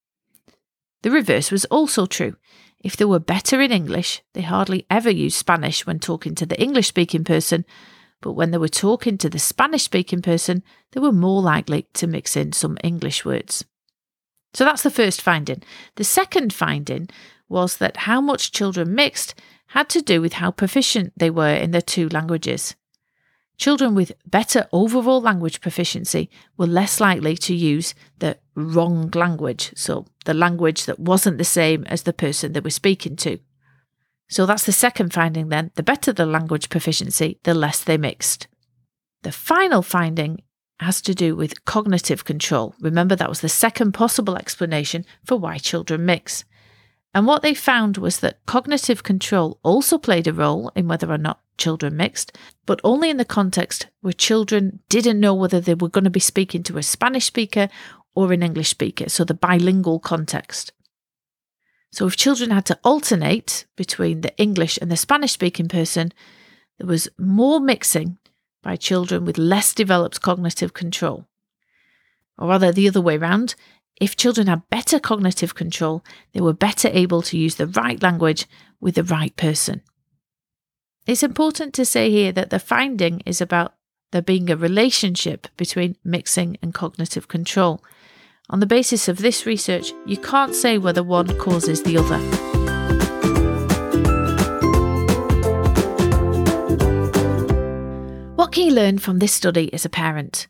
The 1.02 1.10
reverse 1.10 1.50
was 1.50 1.66
also 1.66 2.06
true. 2.06 2.36
If 2.80 2.96
they 2.96 3.04
were 3.04 3.18
better 3.18 3.60
in 3.60 3.72
English, 3.72 4.22
they 4.32 4.42
hardly 4.42 4.86
ever 4.90 5.10
used 5.10 5.36
Spanish 5.36 5.86
when 5.86 5.98
talking 5.98 6.34
to 6.36 6.46
the 6.46 6.60
English 6.60 6.88
speaking 6.88 7.24
person, 7.24 7.64
but 8.22 8.32
when 8.32 8.50
they 8.50 8.58
were 8.58 8.68
talking 8.68 9.18
to 9.18 9.28
the 9.28 9.38
Spanish 9.38 9.82
speaking 9.82 10.22
person, 10.22 10.62
they 10.92 11.00
were 11.00 11.12
more 11.12 11.42
likely 11.42 11.86
to 11.92 12.06
mix 12.06 12.36
in 12.36 12.52
some 12.52 12.78
English 12.82 13.24
words. 13.24 13.64
So 14.54 14.64
that's 14.64 14.82
the 14.82 14.90
first 14.90 15.20
finding. 15.20 15.62
The 15.96 16.04
second 16.04 16.54
finding 16.54 17.08
was 17.48 17.76
that 17.76 17.98
how 17.98 18.20
much 18.20 18.52
children 18.52 18.94
mixed 18.94 19.34
had 19.68 19.88
to 19.90 20.00
do 20.00 20.20
with 20.22 20.34
how 20.34 20.50
proficient 20.50 21.12
they 21.16 21.28
were 21.28 21.54
in 21.54 21.72
the 21.72 21.82
two 21.82 22.08
languages. 22.08 22.74
Children 23.56 23.94
with 23.94 24.12
better 24.26 24.66
overall 24.72 25.20
language 25.20 25.60
proficiency 25.60 26.28
were 26.56 26.66
less 26.66 27.00
likely 27.00 27.36
to 27.36 27.54
use 27.54 27.94
the 28.18 28.38
wrong 28.54 29.10
language, 29.14 29.72
so 29.76 30.06
the 30.24 30.34
language 30.34 30.86
that 30.86 30.98
wasn't 30.98 31.38
the 31.38 31.44
same 31.44 31.84
as 31.84 32.02
the 32.02 32.12
person 32.12 32.52
they 32.52 32.60
were 32.60 32.70
speaking 32.70 33.16
to. 33.16 33.38
So 34.28 34.46
that's 34.46 34.66
the 34.66 34.72
second 34.72 35.12
finding 35.12 35.48
then. 35.48 35.70
The 35.76 35.82
better 35.82 36.12
the 36.12 36.26
language 36.26 36.68
proficiency, 36.68 37.38
the 37.44 37.54
less 37.54 37.84
they 37.84 37.96
mixed. 37.96 38.48
The 39.22 39.32
final 39.32 39.82
finding 39.82 40.42
has 40.80 41.00
to 41.02 41.14
do 41.14 41.36
with 41.36 41.64
cognitive 41.64 42.24
control. 42.24 42.74
Remember, 42.80 43.14
that 43.14 43.28
was 43.28 43.40
the 43.40 43.48
second 43.48 43.92
possible 43.92 44.36
explanation 44.36 45.04
for 45.24 45.38
why 45.38 45.58
children 45.58 46.04
mix. 46.04 46.44
And 47.14 47.26
what 47.26 47.42
they 47.42 47.54
found 47.54 47.96
was 47.96 48.18
that 48.20 48.44
cognitive 48.44 49.04
control 49.04 49.60
also 49.62 49.98
played 49.98 50.26
a 50.26 50.32
role 50.32 50.72
in 50.74 50.88
whether 50.88 51.10
or 51.10 51.18
not 51.18 51.40
children 51.56 51.96
mixed, 51.96 52.36
but 52.66 52.80
only 52.82 53.08
in 53.08 53.18
the 53.18 53.24
context 53.24 53.86
where 54.00 54.12
children 54.12 54.80
didn't 54.88 55.20
know 55.20 55.32
whether 55.32 55.60
they 55.60 55.74
were 55.74 55.88
going 55.88 56.04
to 56.04 56.10
be 56.10 56.18
speaking 56.18 56.64
to 56.64 56.76
a 56.76 56.82
Spanish 56.82 57.26
speaker 57.26 57.68
or 58.16 58.32
an 58.32 58.42
English 58.42 58.68
speaker, 58.68 59.08
so 59.08 59.24
the 59.24 59.34
bilingual 59.34 60.00
context. 60.00 60.72
So 61.92 62.06
if 62.08 62.16
children 62.16 62.50
had 62.50 62.66
to 62.66 62.78
alternate 62.82 63.66
between 63.76 64.22
the 64.22 64.36
English 64.36 64.78
and 64.82 64.90
the 64.90 64.96
Spanish 64.96 65.32
speaking 65.32 65.68
person, 65.68 66.12
there 66.78 66.88
was 66.88 67.08
more 67.16 67.60
mixing 67.60 68.18
by 68.62 68.74
children 68.74 69.24
with 69.24 69.38
less 69.38 69.72
developed 69.72 70.20
cognitive 70.20 70.74
control. 70.74 71.26
Or 72.36 72.48
rather, 72.48 72.72
the 72.72 72.88
other 72.88 73.00
way 73.00 73.16
round, 73.16 73.54
if 74.00 74.16
children 74.16 74.48
had 74.48 74.68
better 74.70 74.98
cognitive 74.98 75.54
control, 75.54 76.04
they 76.32 76.40
were 76.40 76.52
better 76.52 76.88
able 76.92 77.22
to 77.22 77.38
use 77.38 77.54
the 77.54 77.66
right 77.66 78.02
language 78.02 78.46
with 78.80 78.96
the 78.96 79.04
right 79.04 79.34
person. 79.36 79.82
It's 81.06 81.22
important 81.22 81.74
to 81.74 81.84
say 81.84 82.10
here 82.10 82.32
that 82.32 82.50
the 82.50 82.58
finding 82.58 83.20
is 83.26 83.40
about 83.40 83.74
there 84.10 84.22
being 84.22 84.50
a 84.50 84.56
relationship 84.56 85.48
between 85.56 85.96
mixing 86.04 86.56
and 86.62 86.72
cognitive 86.72 87.28
control. 87.28 87.82
On 88.48 88.60
the 88.60 88.66
basis 88.66 89.08
of 89.08 89.18
this 89.18 89.44
research, 89.44 89.92
you 90.06 90.16
can't 90.16 90.54
say 90.54 90.78
whether 90.78 91.02
one 91.02 91.36
causes 91.38 91.82
the 91.82 91.98
other. 91.98 92.18
What 98.36 98.52
can 98.52 98.66
you 98.66 98.72
learn 98.72 98.98
from 98.98 99.18
this 99.18 99.32
study 99.32 99.72
as 99.72 99.84
a 99.84 99.88
parent? 99.88 100.46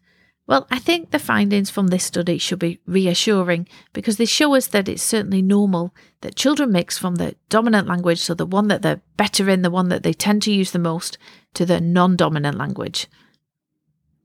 Well, 0.47 0.67
I 0.71 0.79
think 0.79 1.11
the 1.11 1.19
findings 1.19 1.71
from 1.71 1.87
this 1.87 2.05
study 2.05 2.37
should 2.37 2.59
be 2.59 2.79
reassuring 2.87 3.67
because 3.95 4.19
they 4.19 4.27
show 4.27 4.55
us 4.55 4.67
that 4.69 4.91
it's 4.91 5.03
certainly 5.03 5.41
normal 5.41 5.95
that 6.21 6.37
children 6.37 6.71
mix 6.71 6.99
from 6.99 7.15
the 7.15 7.35
dominant 7.49 7.89
language, 7.89 8.21
so 8.21 8.35
the 8.35 8.45
one 8.45 8.69
that 8.69 8.83
they're 8.83 9.01
better 9.17 9.49
in, 9.49 9.63
the 9.63 9.71
one 9.71 9.89
that 9.89 10.03
they 10.03 10.13
tend 10.13 10.43
to 10.43 10.53
use 10.53 10.73
the 10.73 10.79
most, 10.79 11.17
to 11.55 11.65
the 11.65 11.81
non 11.81 12.15
dominant 12.15 12.59
language. 12.59 13.09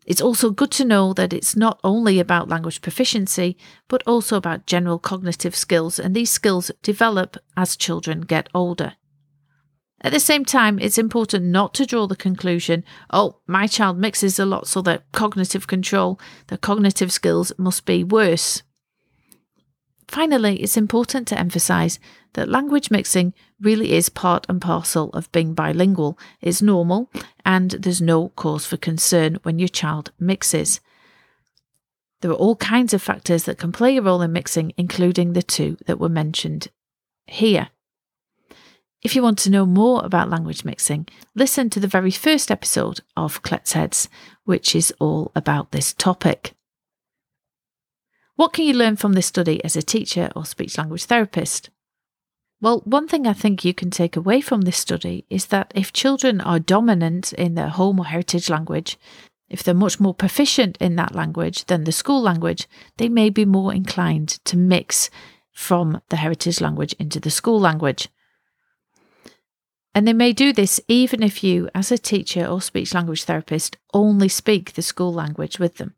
It's 0.06 0.22
also 0.22 0.50
good 0.50 0.72
to 0.72 0.86
know 0.86 1.14
that 1.14 1.34
it's 1.34 1.56
not 1.56 1.80
only 1.84 2.20
about 2.20 2.50
language 2.50 2.82
proficiency, 2.82 3.56
but 3.88 4.04
also 4.06 4.36
about 4.36 4.66
general 4.66 5.00
cognitive 5.00 5.56
skills, 5.56 6.00
and 6.00 6.14
these 6.14 6.32
skills 6.32 6.72
develop 6.82 7.38
as 7.56 7.78
children 7.78 8.22
get 8.22 8.50
older. 8.54 8.94
At 10.02 10.14
the 10.14 10.20
same 10.20 10.46
time, 10.46 10.80
it's 10.80 10.98
important 10.98 11.46
not 11.46 11.74
to 11.76 11.86
draw 11.86 12.08
the 12.08 12.16
conclusion, 12.16 12.86
oh, 13.10 13.40
my 13.48 13.68
child 13.68 13.98
mixes 13.98 14.40
a 14.40 14.46
lot, 14.46 14.68
so 14.68 14.82
their 14.82 15.04
cognitive 15.12 15.68
control, 15.68 16.20
their 16.48 16.58
cognitive 16.58 17.12
skills 17.12 17.52
must 17.58 17.86
be 17.86 18.04
worse. 18.04 18.64
Finally, 20.08 20.62
it's 20.62 20.78
important 20.78 21.28
to 21.28 21.38
emphasise 21.38 22.00
that 22.34 22.50
language 22.50 22.90
mixing 22.90 23.34
really 23.62 23.94
is 23.94 24.10
part 24.10 24.46
and 24.50 24.62
parcel 24.62 25.10
of 25.12 25.32
being 25.32 25.54
bilingual. 25.54 26.18
It's 26.42 26.62
normal 26.62 27.12
and 27.46 27.72
there's 27.72 28.02
no 28.02 28.30
cause 28.30 28.66
for 28.66 28.78
concern 28.78 29.38
when 29.44 29.60
your 29.60 29.68
child 29.68 30.12
mixes. 30.20 30.80
There 32.22 32.32
are 32.32 32.36
all 32.36 32.56
kinds 32.56 32.94
of 32.94 33.04
factors 33.04 33.44
that 33.44 33.60
can 33.60 33.72
play 33.72 33.98
a 33.98 34.02
role 34.02 34.22
in 34.22 34.34
mixing, 34.34 34.74
including 34.78 35.34
the 35.34 35.44
two 35.44 35.78
that 35.86 36.00
were 36.00 36.10
mentioned 36.10 36.70
here. 37.28 37.70
If 39.02 39.16
you 39.16 39.24
want 39.24 39.40
to 39.40 39.50
know 39.50 39.66
more 39.66 40.04
about 40.04 40.30
language 40.30 40.66
mixing, 40.66 41.08
listen 41.34 41.70
to 41.70 41.80
the 41.80 41.88
very 41.88 42.12
first 42.12 42.52
episode 42.52 43.00
of 43.16 43.42
Kletsheads, 43.44 44.10
which 44.44 44.76
is 44.76 44.94
all 45.00 45.32
about 45.36 45.72
this 45.72 45.94
topic. 45.94 46.54
What 48.36 48.52
can 48.52 48.66
you 48.66 48.74
learn 48.74 48.98
from 48.98 49.14
this 49.14 49.28
study 49.28 49.64
as 49.64 49.78
a 49.78 49.82
teacher 49.82 50.30
or 50.36 50.46
speech 50.46 50.78
language 50.78 51.06
therapist? 51.06 51.70
Well, 52.62 52.82
one 52.84 53.08
thing 53.08 53.26
I 53.26 53.32
think 53.32 53.64
you 53.64 53.74
can 53.74 53.90
take 53.90 54.18
away 54.18 54.42
from 54.42 54.62
this 54.62 54.78
study 54.78 55.26
is 55.30 55.46
that 55.46 55.72
if 55.74 55.94
children 55.94 56.42
are 56.42 56.60
dominant 56.60 57.32
in 57.34 57.56
their 57.56 57.70
home 57.70 58.00
or 58.00 58.06
heritage 58.06 58.50
language, 58.50 58.98
if 59.48 59.64
they're 59.64 59.74
much 59.74 60.02
more 60.02 60.14
proficient 60.14 60.78
in 60.82 60.98
that 60.98 61.16
language 61.16 61.66
than 61.66 61.86
the 61.86 61.94
school 61.94 62.22
language, 62.22 62.68
they 62.98 63.08
may 63.08 63.30
be 63.30 63.46
more 63.46 63.74
inclined 63.74 64.28
to 64.44 64.58
mix 64.58 65.10
from 65.54 66.02
the 66.10 66.18
heritage 66.18 66.60
language 66.60 66.94
into 67.00 67.22
the 67.22 67.32
school 67.32 67.60
language. 67.60 68.10
And 69.96 70.08
they 70.08 70.14
may 70.14 70.34
do 70.34 70.54
this 70.54 70.80
even 70.88 71.24
if 71.24 71.44
you, 71.44 71.70
as 71.74 71.92
a 71.92 71.98
teacher 71.98 72.46
or 72.46 72.62
speech 72.62 72.94
language 72.94 73.24
therapist, 73.24 73.78
only 73.94 74.30
speak 74.30 74.74
the 74.74 74.82
school 74.82 75.14
language 75.14 75.60
with 75.60 75.78
them. 75.78 75.96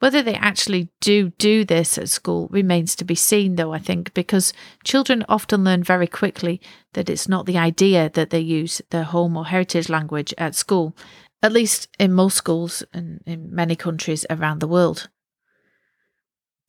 Whether 0.00 0.22
they 0.22 0.34
actually 0.34 0.90
do 1.00 1.30
do 1.38 1.64
this 1.64 1.96
at 1.96 2.08
school 2.10 2.48
remains 2.50 2.94
to 2.96 3.04
be 3.04 3.14
seen, 3.14 3.56
though, 3.56 3.72
I 3.72 3.78
think, 3.78 4.12
because 4.12 4.52
children 4.82 5.24
often 5.28 5.64
learn 5.64 5.82
very 5.82 6.06
quickly 6.06 6.60
that 6.92 7.08
it's 7.08 7.28
not 7.28 7.46
the 7.46 7.56
idea 7.56 8.10
that 8.10 8.30
they 8.30 8.40
use 8.40 8.82
their 8.90 9.04
home 9.04 9.36
or 9.36 9.46
heritage 9.46 9.88
language 9.88 10.34
at 10.36 10.54
school, 10.54 10.96
at 11.42 11.52
least 11.52 11.88
in 11.98 12.12
most 12.12 12.36
schools 12.36 12.82
and 12.92 13.22
in 13.24 13.54
many 13.54 13.76
countries 13.76 14.26
around 14.28 14.58
the 14.60 14.68
world. 14.68 15.08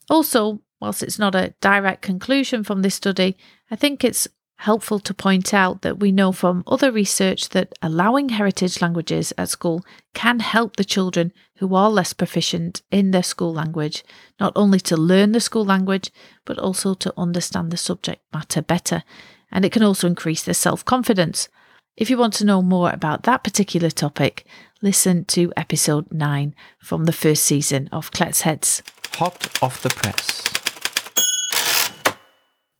Also, 0.09 0.61
whilst 0.79 1.03
it's 1.03 1.19
not 1.19 1.35
a 1.35 1.53
direct 1.61 2.01
conclusion 2.01 2.63
from 2.63 2.83
this 2.83 2.95
study, 2.95 3.35
I 3.71 3.75
think 3.75 4.03
it's 4.03 4.27
helpful 4.57 4.99
to 4.99 5.13
point 5.13 5.53
out 5.53 5.81
that 5.81 5.99
we 5.99 6.11
know 6.11 6.31
from 6.31 6.63
other 6.67 6.91
research 6.91 7.49
that 7.49 7.73
allowing 7.81 8.29
heritage 8.29 8.81
languages 8.81 9.33
at 9.37 9.49
school 9.49 9.83
can 10.13 10.39
help 10.39 10.75
the 10.75 10.83
children 10.83 11.31
who 11.57 11.75
are 11.75 11.89
less 11.89 12.13
proficient 12.13 12.81
in 12.91 13.11
their 13.11 13.23
school 13.23 13.53
language 13.53 14.03
not 14.39 14.53
only 14.55 14.79
to 14.79 14.97
learn 14.97 15.31
the 15.31 15.39
school 15.39 15.65
language 15.65 16.11
but 16.45 16.57
also 16.57 16.93
to 16.93 17.13
understand 17.17 17.71
the 17.71 17.77
subject 17.77 18.21
matter 18.33 18.61
better. 18.61 19.03
And 19.51 19.65
it 19.65 19.71
can 19.71 19.83
also 19.83 20.07
increase 20.07 20.43
their 20.43 20.53
self-confidence. 20.53 21.49
If 21.97 22.09
you 22.09 22.17
want 22.17 22.33
to 22.35 22.45
know 22.45 22.61
more 22.61 22.91
about 22.91 23.23
that 23.23 23.43
particular 23.43 23.89
topic 23.89 24.45
listen 24.81 25.25
to 25.25 25.51
episode 25.57 26.11
9 26.11 26.53
from 26.79 27.05
the 27.05 27.13
first 27.13 27.43
season 27.43 27.89
of 27.91 28.11
Kletsheads. 28.11 28.81
Hot 29.15 29.63
off 29.63 29.81
the 29.81 29.89
press. 29.89 30.64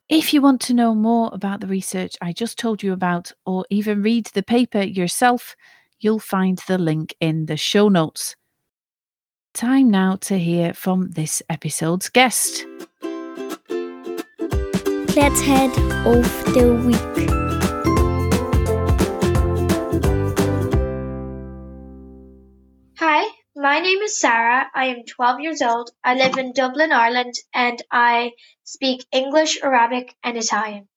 If 0.07 0.35
you 0.35 0.41
want 0.41 0.61
to 0.61 0.75
know 0.75 0.93
more 0.93 1.31
about 1.33 1.61
the 1.61 1.67
research 1.67 2.15
I 2.21 2.31
just 2.31 2.59
told 2.59 2.83
you 2.83 2.93
about, 2.93 3.31
or 3.43 3.65
even 3.71 4.03
read 4.03 4.27
the 4.27 4.43
paper 4.43 4.83
yourself, 4.83 5.55
you'll 5.99 6.19
find 6.19 6.59
the 6.67 6.77
link 6.77 7.15
in 7.19 7.47
the 7.47 7.57
show 7.57 7.89
notes. 7.89 8.35
Time 9.55 9.89
now 9.89 10.17
to 10.17 10.37
hear 10.37 10.75
from 10.75 11.09
this 11.09 11.41
episode's 11.49 12.09
guest. 12.09 12.67
Let's 15.15 15.41
head 15.41 15.71
off 16.05 16.45
the 16.53 16.83
week. 16.85 17.29
Hi, 22.99 23.27
my 23.55 23.79
name 23.79 23.99
is 24.01 24.17
Sarah. 24.17 24.69
I 24.73 24.87
am 24.87 25.03
12 25.05 25.39
years 25.39 25.61
old. 25.61 25.91
I 26.03 26.15
live 26.15 26.37
in 26.37 26.51
Dublin, 26.51 26.91
Ireland, 26.91 27.35
and 27.53 27.81
I 27.89 28.31
speak 28.63 29.05
English, 29.11 29.61
Arabic, 29.63 30.13
and 30.23 30.37
Italian. 30.37 30.87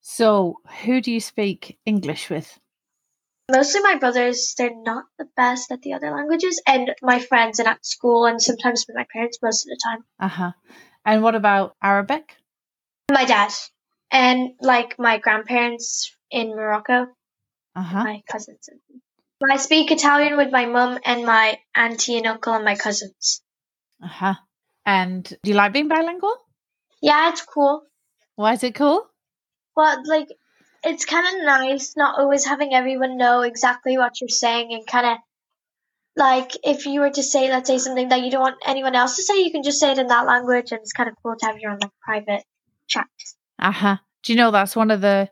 So, 0.00 0.58
who 0.84 1.00
do 1.00 1.12
you 1.12 1.20
speak 1.20 1.78
English 1.86 2.28
with? 2.28 2.58
Mostly 3.50 3.80
my 3.80 3.96
brothers, 3.96 4.54
they're 4.56 4.74
not 4.74 5.04
the 5.18 5.28
best 5.36 5.70
at 5.70 5.82
the 5.82 5.92
other 5.92 6.10
languages, 6.10 6.60
and 6.66 6.94
my 7.02 7.20
friends 7.20 7.58
and 7.58 7.68
at 7.68 7.84
school, 7.86 8.26
and 8.26 8.42
sometimes 8.42 8.84
with 8.86 8.96
my 8.96 9.06
parents 9.12 9.38
most 9.42 9.64
of 9.64 9.70
the 9.70 9.80
time. 9.84 10.04
Uh 10.18 10.28
huh. 10.28 10.52
And 11.04 11.22
what 11.22 11.34
about 11.34 11.76
Arabic? 11.82 12.36
My 13.10 13.24
dad, 13.24 13.52
and 14.10 14.54
like 14.60 14.98
my 14.98 15.18
grandparents 15.18 16.16
in 16.30 16.50
Morocco, 16.56 17.06
Uh 17.76 17.82
huh. 17.82 18.04
my 18.04 18.22
cousins. 18.26 18.68
I 19.50 19.56
speak 19.56 19.90
Italian 19.90 20.36
with 20.36 20.52
my 20.52 20.66
mum 20.66 20.98
and 21.04 21.24
my 21.24 21.58
auntie 21.74 22.16
and 22.18 22.26
uncle 22.26 22.54
and 22.54 22.64
my 22.64 22.76
cousins. 22.76 23.42
Uh 24.02 24.08
huh. 24.08 24.34
And 24.84 25.24
do 25.24 25.50
you 25.50 25.54
like 25.54 25.72
being 25.72 25.88
bilingual? 25.88 26.36
Yeah, 27.00 27.30
it's 27.30 27.42
cool. 27.42 27.82
Why 28.36 28.52
is 28.54 28.62
it 28.62 28.74
cool? 28.74 29.06
Well, 29.76 30.02
like, 30.06 30.28
it's 30.84 31.04
kind 31.04 31.26
of 31.26 31.44
nice 31.44 31.94
not 31.96 32.18
always 32.18 32.44
having 32.44 32.74
everyone 32.74 33.16
know 33.16 33.42
exactly 33.42 33.96
what 33.96 34.20
you're 34.20 34.28
saying 34.28 34.72
and 34.72 34.86
kind 34.86 35.06
of 35.06 35.18
like 36.16 36.52
if 36.62 36.86
you 36.86 37.00
were 37.00 37.10
to 37.10 37.22
say, 37.22 37.50
let's 37.50 37.68
say 37.68 37.78
something 37.78 38.08
that 38.08 38.22
you 38.22 38.30
don't 38.30 38.42
want 38.42 38.56
anyone 38.66 38.94
else 38.94 39.16
to 39.16 39.22
say, 39.22 39.42
you 39.42 39.50
can 39.50 39.62
just 39.62 39.80
say 39.80 39.92
it 39.92 39.98
in 39.98 40.08
that 40.08 40.26
language, 40.26 40.70
and 40.70 40.80
it's 40.80 40.92
kind 40.92 41.08
of 41.08 41.14
cool 41.22 41.36
to 41.38 41.46
have 41.46 41.58
your 41.58 41.70
own 41.72 41.78
like 41.80 41.90
private 42.04 42.44
chat. 42.86 43.06
Uh 43.58 43.72
huh. 43.72 43.96
Do 44.22 44.32
you 44.32 44.36
know 44.36 44.50
that's 44.50 44.76
one 44.76 44.90
of 44.90 45.00
the 45.00 45.30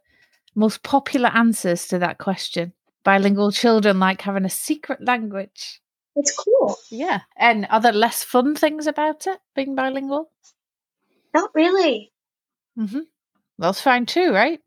most 0.54 0.82
popular 0.82 1.28
answers 1.28 1.86
to 1.88 1.98
that 1.98 2.18
question? 2.18 2.72
Bilingual 3.04 3.52
children 3.52 3.98
like 3.98 4.20
having 4.22 4.44
a 4.44 4.50
secret 4.50 5.04
language. 5.04 5.80
It's 6.16 6.32
cool. 6.36 6.76
Yeah. 6.90 7.20
And 7.36 7.66
are 7.70 7.80
there 7.80 7.92
less 7.92 8.22
fun 8.22 8.54
things 8.54 8.86
about 8.86 9.26
it, 9.26 9.38
being 9.54 9.74
bilingual? 9.74 10.30
Not 11.32 11.50
really. 11.54 12.12
Mm-hmm. 12.78 13.00
That's 13.58 13.80
fine 13.80 14.06
too, 14.06 14.32
right? 14.32 14.60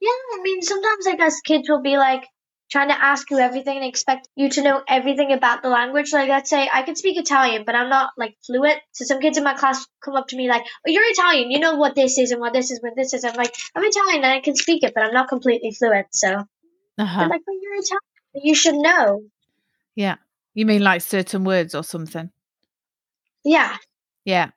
Yeah, 0.00 0.08
I 0.08 0.42
mean, 0.42 0.62
sometimes 0.62 1.06
I 1.06 1.16
guess 1.16 1.40
kids 1.40 1.68
will 1.68 1.82
be 1.82 1.98
like 1.98 2.26
trying 2.70 2.88
to 2.88 3.04
ask 3.04 3.30
you 3.30 3.38
everything 3.38 3.76
and 3.76 3.84
expect 3.84 4.28
you 4.36 4.48
to 4.48 4.62
know 4.62 4.82
everything 4.88 5.32
about 5.32 5.62
the 5.62 5.68
language. 5.68 6.12
Like, 6.12 6.28
let's 6.28 6.48
say 6.48 6.68
I 6.72 6.82
can 6.82 6.96
speak 6.96 7.18
Italian, 7.18 7.64
but 7.66 7.74
I'm 7.74 7.90
not 7.90 8.10
like 8.16 8.36
fluent. 8.46 8.78
So 8.92 9.04
some 9.04 9.20
kids 9.20 9.36
in 9.36 9.44
my 9.44 9.54
class 9.54 9.86
come 10.02 10.14
up 10.14 10.28
to 10.28 10.36
me 10.36 10.48
like, 10.48 10.62
"Oh, 10.62 10.90
you're 10.90 11.02
Italian. 11.10 11.50
You 11.50 11.58
know 11.58 11.74
what 11.74 11.94
this 11.94 12.16
is 12.18 12.30
and 12.30 12.40
what 12.40 12.52
this 12.52 12.70
is, 12.70 12.80
what 12.80 12.94
this 12.96 13.12
is." 13.12 13.24
I'm 13.24 13.34
like, 13.34 13.54
"I'm 13.74 13.84
Italian 13.84 14.24
and 14.24 14.32
I 14.32 14.40
can 14.40 14.56
speak 14.56 14.84
it, 14.84 14.94
but 14.94 15.04
I'm 15.04 15.12
not 15.12 15.28
completely 15.28 15.72
fluent." 15.72 16.06
So 16.12 16.44
Uh 17.00 17.04
they're 17.04 17.06
huh. 17.06 17.28
like, 17.30 17.42
"But 17.46 17.54
you're 17.60 17.74
Italian. 17.74 18.00
You 18.34 18.54
should 18.54 18.74
know." 18.76 19.22
Yeah. 19.94 20.16
You 20.54 20.66
mean 20.66 20.82
like 20.82 21.02
certain 21.02 21.44
words 21.44 21.74
or 21.74 21.84
something? 21.84 22.30
Yeah, 23.44 23.76
Yeah. 24.24 24.50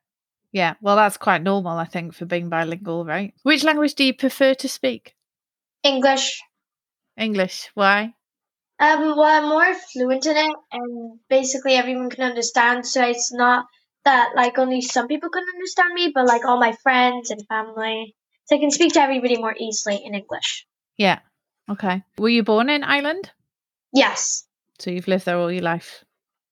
Yeah. 0.52 0.76
Well, 0.82 0.96
that's 0.98 1.18
quite 1.18 1.42
normal, 1.42 1.78
I 1.78 1.86
think, 1.86 2.14
for 2.14 2.26
being 2.26 2.50
bilingual, 2.50 3.06
right? 3.06 3.34
Which 3.44 3.64
language 3.64 3.96
do 3.96 4.04
you 4.04 4.14
prefer 4.14 4.54
to 4.56 4.68
speak? 4.70 5.16
English. 5.84 6.42
English. 7.18 7.70
Why? 7.74 8.14
Um, 8.80 9.16
well, 9.18 9.24
I'm 9.24 9.50
more 9.50 9.74
fluent 9.74 10.26
in 10.26 10.38
it, 10.38 10.56
and 10.72 11.20
basically 11.30 11.74
everyone 11.74 12.10
can 12.10 12.24
understand. 12.24 12.86
So 12.86 13.04
it's 13.04 13.32
not 13.34 13.66
that 14.06 14.34
like 14.36 14.60
only 14.60 14.82
some 14.82 15.08
people 15.08 15.30
can 15.30 15.46
understand 15.56 15.94
me, 15.94 16.12
but 16.14 16.26
like 16.26 16.46
all 16.46 16.60
my 16.60 16.74
friends 16.84 17.32
and 17.32 17.48
family. 17.48 18.16
So 18.46 18.56
I 18.56 18.60
can 18.60 18.72
speak 18.72 18.94
to 18.94 19.02
everybody 19.02 19.38
more 19.38 19.56
easily 19.58 20.02
in 20.04 20.14
English. 20.14 20.68
Yeah. 20.98 21.20
Okay. 21.70 22.04
Were 22.18 22.30
you 22.30 22.44
born 22.44 22.70
in 22.70 22.84
Ireland? 22.84 23.32
Yes. 23.94 24.46
So 24.80 24.92
you've 24.92 25.08
lived 25.08 25.26
there 25.26 25.38
all 25.38 25.52
your 25.52 25.64
life? 25.64 26.04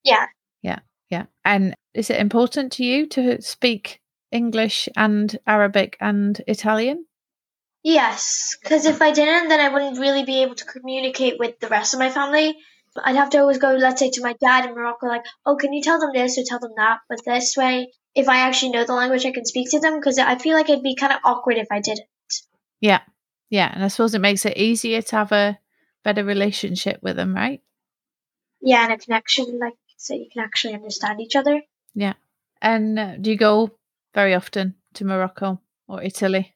Yeah. 0.03 0.25
Yeah. 0.61 0.79
Yeah. 1.09 1.25
And 1.43 1.75
is 1.93 2.09
it 2.09 2.19
important 2.19 2.71
to 2.73 2.85
you 2.85 3.07
to 3.07 3.41
speak 3.41 3.99
English 4.31 4.87
and 4.95 5.37
Arabic 5.45 5.97
and 5.99 6.41
Italian? 6.47 7.05
Yes. 7.83 8.57
Because 8.61 8.85
if 8.85 9.01
I 9.01 9.11
didn't, 9.11 9.49
then 9.49 9.59
I 9.59 9.69
wouldn't 9.69 9.99
really 9.99 10.23
be 10.23 10.43
able 10.43 10.55
to 10.55 10.65
communicate 10.65 11.39
with 11.39 11.59
the 11.59 11.67
rest 11.67 11.93
of 11.93 11.99
my 11.99 12.09
family. 12.09 12.55
I'd 13.03 13.15
have 13.15 13.29
to 13.31 13.39
always 13.39 13.57
go, 13.57 13.71
let's 13.71 13.99
say, 13.99 14.09
to 14.11 14.21
my 14.21 14.33
dad 14.39 14.65
in 14.65 14.75
Morocco, 14.75 15.07
like, 15.07 15.25
oh, 15.45 15.55
can 15.55 15.73
you 15.73 15.81
tell 15.81 15.99
them 15.99 16.11
this 16.13 16.37
or 16.37 16.43
tell 16.45 16.59
them 16.59 16.73
that? 16.77 16.99
But 17.09 17.21
this 17.25 17.55
way, 17.57 17.91
if 18.13 18.27
I 18.27 18.39
actually 18.39 18.73
know 18.73 18.85
the 18.85 18.93
language, 18.93 19.25
I 19.25 19.31
can 19.31 19.45
speak 19.45 19.71
to 19.71 19.79
them 19.79 19.99
because 19.99 20.19
I 20.19 20.37
feel 20.37 20.55
like 20.55 20.69
it'd 20.69 20.83
be 20.83 20.95
kind 20.95 21.13
of 21.13 21.19
awkward 21.23 21.57
if 21.57 21.67
I 21.71 21.79
didn't. 21.79 22.07
Yeah. 22.81 22.99
Yeah. 23.51 23.71
And 23.71 23.83
I 23.83 23.89
suppose 23.89 24.15
it 24.15 24.19
makes 24.19 24.45
it 24.45 24.57
easier 24.57 25.03
to 25.03 25.15
have 25.15 25.31
a 25.31 25.59
better 26.03 26.23
relationship 26.23 26.97
with 27.03 27.15
them, 27.15 27.35
right? 27.35 27.61
Yeah, 28.61 28.83
and 28.83 28.93
a 28.93 28.97
connection, 28.97 29.59
like, 29.59 29.73
so 29.97 30.13
you 30.13 30.27
can 30.31 30.43
actually 30.43 30.75
understand 30.75 31.19
each 31.19 31.35
other. 31.35 31.61
Yeah, 31.95 32.13
and 32.61 32.97
uh, 32.97 33.17
do 33.17 33.31
you 33.31 33.37
go 33.37 33.71
very 34.13 34.35
often 34.35 34.75
to 34.93 35.05
Morocco 35.05 35.59
or 35.87 36.03
Italy? 36.03 36.55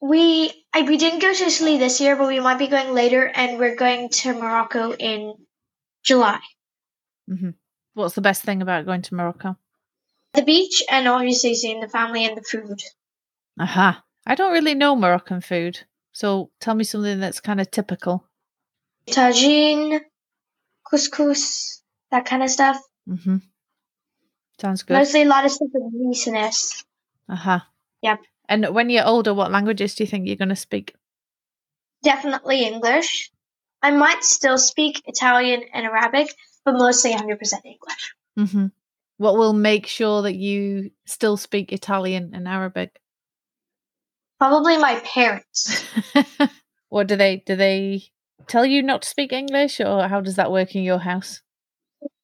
We 0.00 0.52
I, 0.74 0.82
we 0.82 0.98
didn't 0.98 1.20
go 1.20 1.32
to 1.32 1.44
Italy 1.44 1.78
this 1.78 2.00
year, 2.00 2.14
but 2.16 2.28
we 2.28 2.40
might 2.40 2.58
be 2.58 2.66
going 2.66 2.92
later, 2.92 3.26
and 3.26 3.58
we're 3.58 3.74
going 3.74 4.10
to 4.10 4.34
Morocco 4.34 4.92
in 4.92 5.34
July. 6.04 6.40
hmm 7.26 7.50
What's 7.94 8.14
the 8.14 8.20
best 8.20 8.42
thing 8.42 8.60
about 8.60 8.84
going 8.84 9.00
to 9.02 9.14
Morocco? 9.14 9.56
The 10.34 10.42
beach 10.42 10.82
and 10.90 11.08
obviously 11.08 11.54
seeing 11.54 11.80
the 11.80 11.88
family 11.88 12.26
and 12.26 12.36
the 12.36 12.42
food. 12.42 12.82
Aha. 13.58 14.04
I 14.26 14.34
don't 14.34 14.52
really 14.52 14.74
know 14.74 14.94
Moroccan 14.94 15.40
food. 15.40 15.80
So 16.16 16.50
tell 16.62 16.74
me 16.74 16.84
something 16.84 17.20
that's 17.20 17.40
kind 17.40 17.60
of 17.60 17.70
typical. 17.70 18.26
Tagine, 19.06 20.00
couscous, 20.90 21.82
that 22.10 22.24
kind 22.24 22.42
of 22.42 22.48
stuff. 22.48 22.78
Mm-hmm. 23.06 23.36
Sounds 24.58 24.82
good. 24.82 24.94
Mostly 24.94 25.24
a 25.24 25.28
lot 25.28 25.44
of 25.44 25.50
stuff 25.50 25.68
with 25.74 25.92
greasiness. 25.92 26.82
Aha. 27.28 27.68
Yep. 28.00 28.20
And 28.48 28.74
when 28.74 28.88
you're 28.88 29.04
older, 29.04 29.34
what 29.34 29.52
languages 29.52 29.94
do 29.94 30.04
you 30.04 30.08
think 30.08 30.26
you're 30.26 30.36
going 30.36 30.48
to 30.48 30.56
speak? 30.56 30.94
Definitely 32.02 32.64
English. 32.64 33.30
I 33.82 33.90
might 33.90 34.24
still 34.24 34.56
speak 34.56 35.02
Italian 35.04 35.64
and 35.74 35.84
Arabic, 35.84 36.34
but 36.64 36.78
mostly 36.78 37.12
100% 37.12 37.20
English. 37.20 38.14
Mm-hmm. 38.38 38.66
What 39.18 39.36
will 39.36 39.52
make 39.52 39.86
sure 39.86 40.22
that 40.22 40.36
you 40.36 40.92
still 41.04 41.36
speak 41.36 41.74
Italian 41.74 42.30
and 42.32 42.48
Arabic? 42.48 43.02
Probably 44.38 44.76
my 44.76 45.00
parents. 45.00 45.84
what 46.88 47.06
do 47.06 47.16
they 47.16 47.42
do? 47.46 47.56
They 47.56 48.04
tell 48.46 48.66
you 48.66 48.82
not 48.82 49.02
to 49.02 49.08
speak 49.08 49.32
English, 49.32 49.80
or 49.80 50.08
how 50.08 50.20
does 50.20 50.36
that 50.36 50.52
work 50.52 50.74
in 50.74 50.82
your 50.82 50.98
house? 50.98 51.42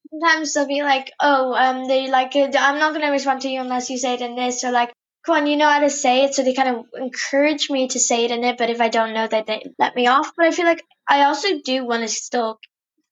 Sometimes 0.09 0.53
they'll 0.53 0.67
be 0.67 0.83
like, 0.83 1.11
"Oh, 1.19 1.53
um, 1.55 1.87
they 1.87 2.09
like, 2.09 2.35
uh, 2.35 2.49
I'm 2.55 2.79
not 2.79 2.93
gonna 2.93 3.11
respond 3.11 3.41
to 3.41 3.49
you 3.49 3.61
unless 3.61 3.89
you 3.89 3.97
say 3.97 4.13
it 4.13 4.21
in 4.21 4.35
this," 4.35 4.63
or 4.63 4.71
like, 4.71 4.93
"Come 5.25 5.37
on, 5.37 5.47
you 5.47 5.57
know 5.57 5.69
how 5.69 5.79
to 5.79 5.89
say 5.89 6.23
it." 6.25 6.35
So 6.35 6.43
they 6.43 6.53
kind 6.53 6.69
of 6.69 6.85
encourage 6.95 7.69
me 7.71 7.87
to 7.87 7.99
say 7.99 8.25
it 8.25 8.31
in 8.31 8.43
it, 8.43 8.57
but 8.57 8.69
if 8.69 8.79
I 8.79 8.89
don't 8.89 9.13
know, 9.13 9.27
that 9.27 9.47
they 9.47 9.63
let 9.79 9.95
me 9.95 10.05
off. 10.07 10.31
But 10.37 10.45
I 10.45 10.51
feel 10.51 10.65
like 10.65 10.83
I 11.07 11.23
also 11.23 11.59
do 11.65 11.85
want 11.85 12.03
to 12.03 12.07
still 12.07 12.59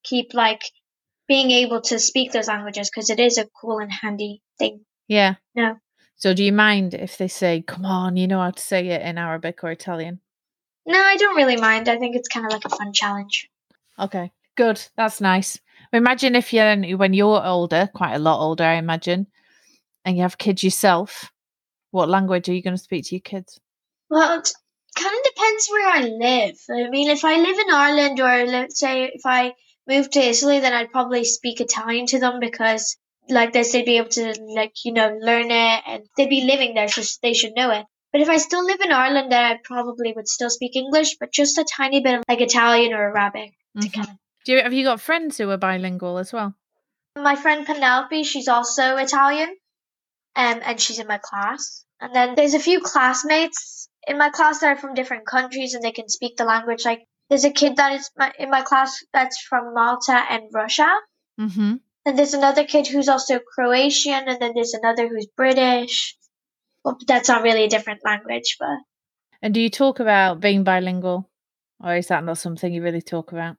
keep 0.04 0.32
like 0.32 0.62
being 1.26 1.50
able 1.50 1.80
to 1.80 1.98
speak 1.98 2.30
those 2.30 2.48
languages 2.48 2.88
because 2.88 3.10
it 3.10 3.18
is 3.18 3.38
a 3.38 3.48
cool 3.60 3.78
and 3.78 3.90
handy 3.90 4.42
thing. 4.58 4.84
Yeah. 5.08 5.34
No. 5.54 5.76
So 6.22 6.34
do 6.34 6.44
you 6.44 6.52
mind 6.52 6.94
if 6.94 7.18
they 7.18 7.26
say, 7.26 7.62
"Come 7.66 7.84
on, 7.84 8.16
you 8.16 8.28
know 8.28 8.38
how 8.38 8.52
to 8.52 8.62
say 8.62 8.86
it 8.86 9.02
in 9.02 9.18
Arabic 9.18 9.64
or 9.64 9.72
Italian"? 9.72 10.20
No, 10.86 10.96
I 10.96 11.16
don't 11.16 11.34
really 11.34 11.56
mind. 11.56 11.88
I 11.88 11.98
think 11.98 12.14
it's 12.14 12.28
kind 12.28 12.46
of 12.46 12.52
like 12.52 12.64
a 12.64 12.68
fun 12.68 12.92
challenge. 12.92 13.50
Okay, 13.98 14.30
good. 14.54 14.80
That's 14.96 15.20
nice. 15.20 15.58
Imagine 15.92 16.36
if 16.36 16.52
you're 16.52 16.96
when 16.96 17.12
you're 17.12 17.44
older, 17.44 17.90
quite 17.92 18.14
a 18.14 18.20
lot 18.20 18.40
older, 18.40 18.62
I 18.62 18.74
imagine, 18.74 19.26
and 20.04 20.16
you 20.16 20.22
have 20.22 20.38
kids 20.38 20.62
yourself. 20.62 21.32
What 21.90 22.08
language 22.08 22.48
are 22.48 22.54
you 22.54 22.62
going 22.62 22.76
to 22.76 22.82
speak 22.88 23.06
to 23.06 23.16
your 23.16 23.22
kids? 23.22 23.58
Well, 24.08 24.38
it 24.38 24.48
kind 24.94 25.16
of 25.16 25.24
depends 25.24 25.68
where 25.70 25.88
I 25.88 26.00
live. 26.02 26.56
I 26.70 26.88
mean, 26.88 27.10
if 27.10 27.24
I 27.24 27.34
live 27.36 27.58
in 27.58 27.74
Ireland, 27.74 28.20
or 28.20 28.46
let's 28.46 28.78
say 28.78 29.10
if 29.12 29.22
I 29.24 29.54
move 29.88 30.08
to 30.10 30.20
Italy, 30.20 30.60
then 30.60 30.72
I'd 30.72 30.92
probably 30.92 31.24
speak 31.24 31.60
Italian 31.60 32.06
to 32.06 32.20
them 32.20 32.38
because, 32.38 32.96
like 33.28 33.52
this, 33.52 33.72
they'd 33.72 33.84
be 33.84 33.96
able 33.98 34.08
to, 34.10 34.34
like, 34.54 34.72
you 34.84 34.92
know, 34.92 35.16
learn 35.20 35.50
it 35.50 35.82
and 35.86 36.04
they'd 36.16 36.28
be 36.28 36.44
living 36.44 36.74
there, 36.74 36.88
so 36.88 37.02
they 37.22 37.34
should 37.34 37.52
know 37.54 37.70
it. 37.70 37.86
But 38.12 38.20
if 38.20 38.28
I 38.28 38.36
still 38.36 38.64
live 38.64 38.80
in 38.80 38.92
Ireland, 38.92 39.32
then 39.32 39.44
I 39.44 39.58
probably 39.64 40.12
would 40.14 40.28
still 40.28 40.50
speak 40.50 40.76
English, 40.76 41.16
but 41.18 41.32
just 41.32 41.56
a 41.58 41.64
tiny 41.64 42.00
bit 42.00 42.14
of 42.14 42.24
like 42.28 42.40
Italian 42.40 42.92
or 42.92 43.16
Arabic. 43.16 43.52
to 43.80 43.88
Mhm. 43.88 43.94
kind 43.94 44.08
of- 44.08 44.16
Do 44.44 44.52
you 44.52 44.62
have 44.62 44.74
you 44.74 44.84
got 44.84 45.00
friends 45.00 45.38
who 45.38 45.48
are 45.48 45.56
bilingual 45.56 46.18
as 46.18 46.30
well? 46.30 46.54
My 47.16 47.36
friend 47.36 47.64
Penelope, 47.64 48.22
she's 48.24 48.48
also 48.48 48.96
Italian, 48.96 49.48
um, 50.36 50.60
and 50.62 50.78
she's 50.78 50.98
in 50.98 51.06
my 51.06 51.18
class. 51.18 51.84
And 52.00 52.14
then 52.14 52.34
there's 52.34 52.52
a 52.52 52.58
few 52.58 52.80
classmates 52.80 53.88
in 54.06 54.18
my 54.18 54.28
class 54.28 54.58
that 54.60 54.66
are 54.72 54.76
from 54.76 54.92
different 54.94 55.26
countries 55.26 55.72
and 55.74 55.82
they 55.82 55.92
can 55.92 56.08
speak 56.08 56.36
the 56.36 56.44
language. 56.44 56.84
Like 56.84 57.04
there's 57.30 57.44
a 57.44 57.50
kid 57.50 57.76
that 57.76 57.92
is 57.92 58.10
my, 58.16 58.32
in 58.38 58.50
my 58.50 58.60
class 58.62 58.98
that's 59.14 59.40
from 59.40 59.72
Malta 59.72 60.22
and 60.28 60.42
Russia. 60.52 60.90
Mm-hmm. 61.40 61.76
And 62.04 62.18
there's 62.18 62.34
another 62.34 62.64
kid 62.64 62.88
who's 62.88 63.08
also 63.08 63.38
Croatian, 63.38 64.28
and 64.28 64.40
then 64.40 64.52
there's 64.54 64.74
another 64.74 65.08
who's 65.08 65.28
British. 65.36 66.16
Well, 66.84 66.98
that's 67.06 67.28
not 67.28 67.42
really 67.42 67.64
a 67.64 67.68
different 67.68 68.04
language, 68.04 68.56
but 68.58 68.78
And 69.40 69.54
do 69.54 69.60
you 69.60 69.70
talk 69.70 70.00
about 70.00 70.40
being 70.40 70.64
bilingual, 70.64 71.30
or 71.80 71.96
is 71.96 72.08
that 72.08 72.24
not 72.24 72.38
something 72.38 72.72
you 72.72 72.82
really 72.82 73.02
talk 73.02 73.32
about? 73.32 73.56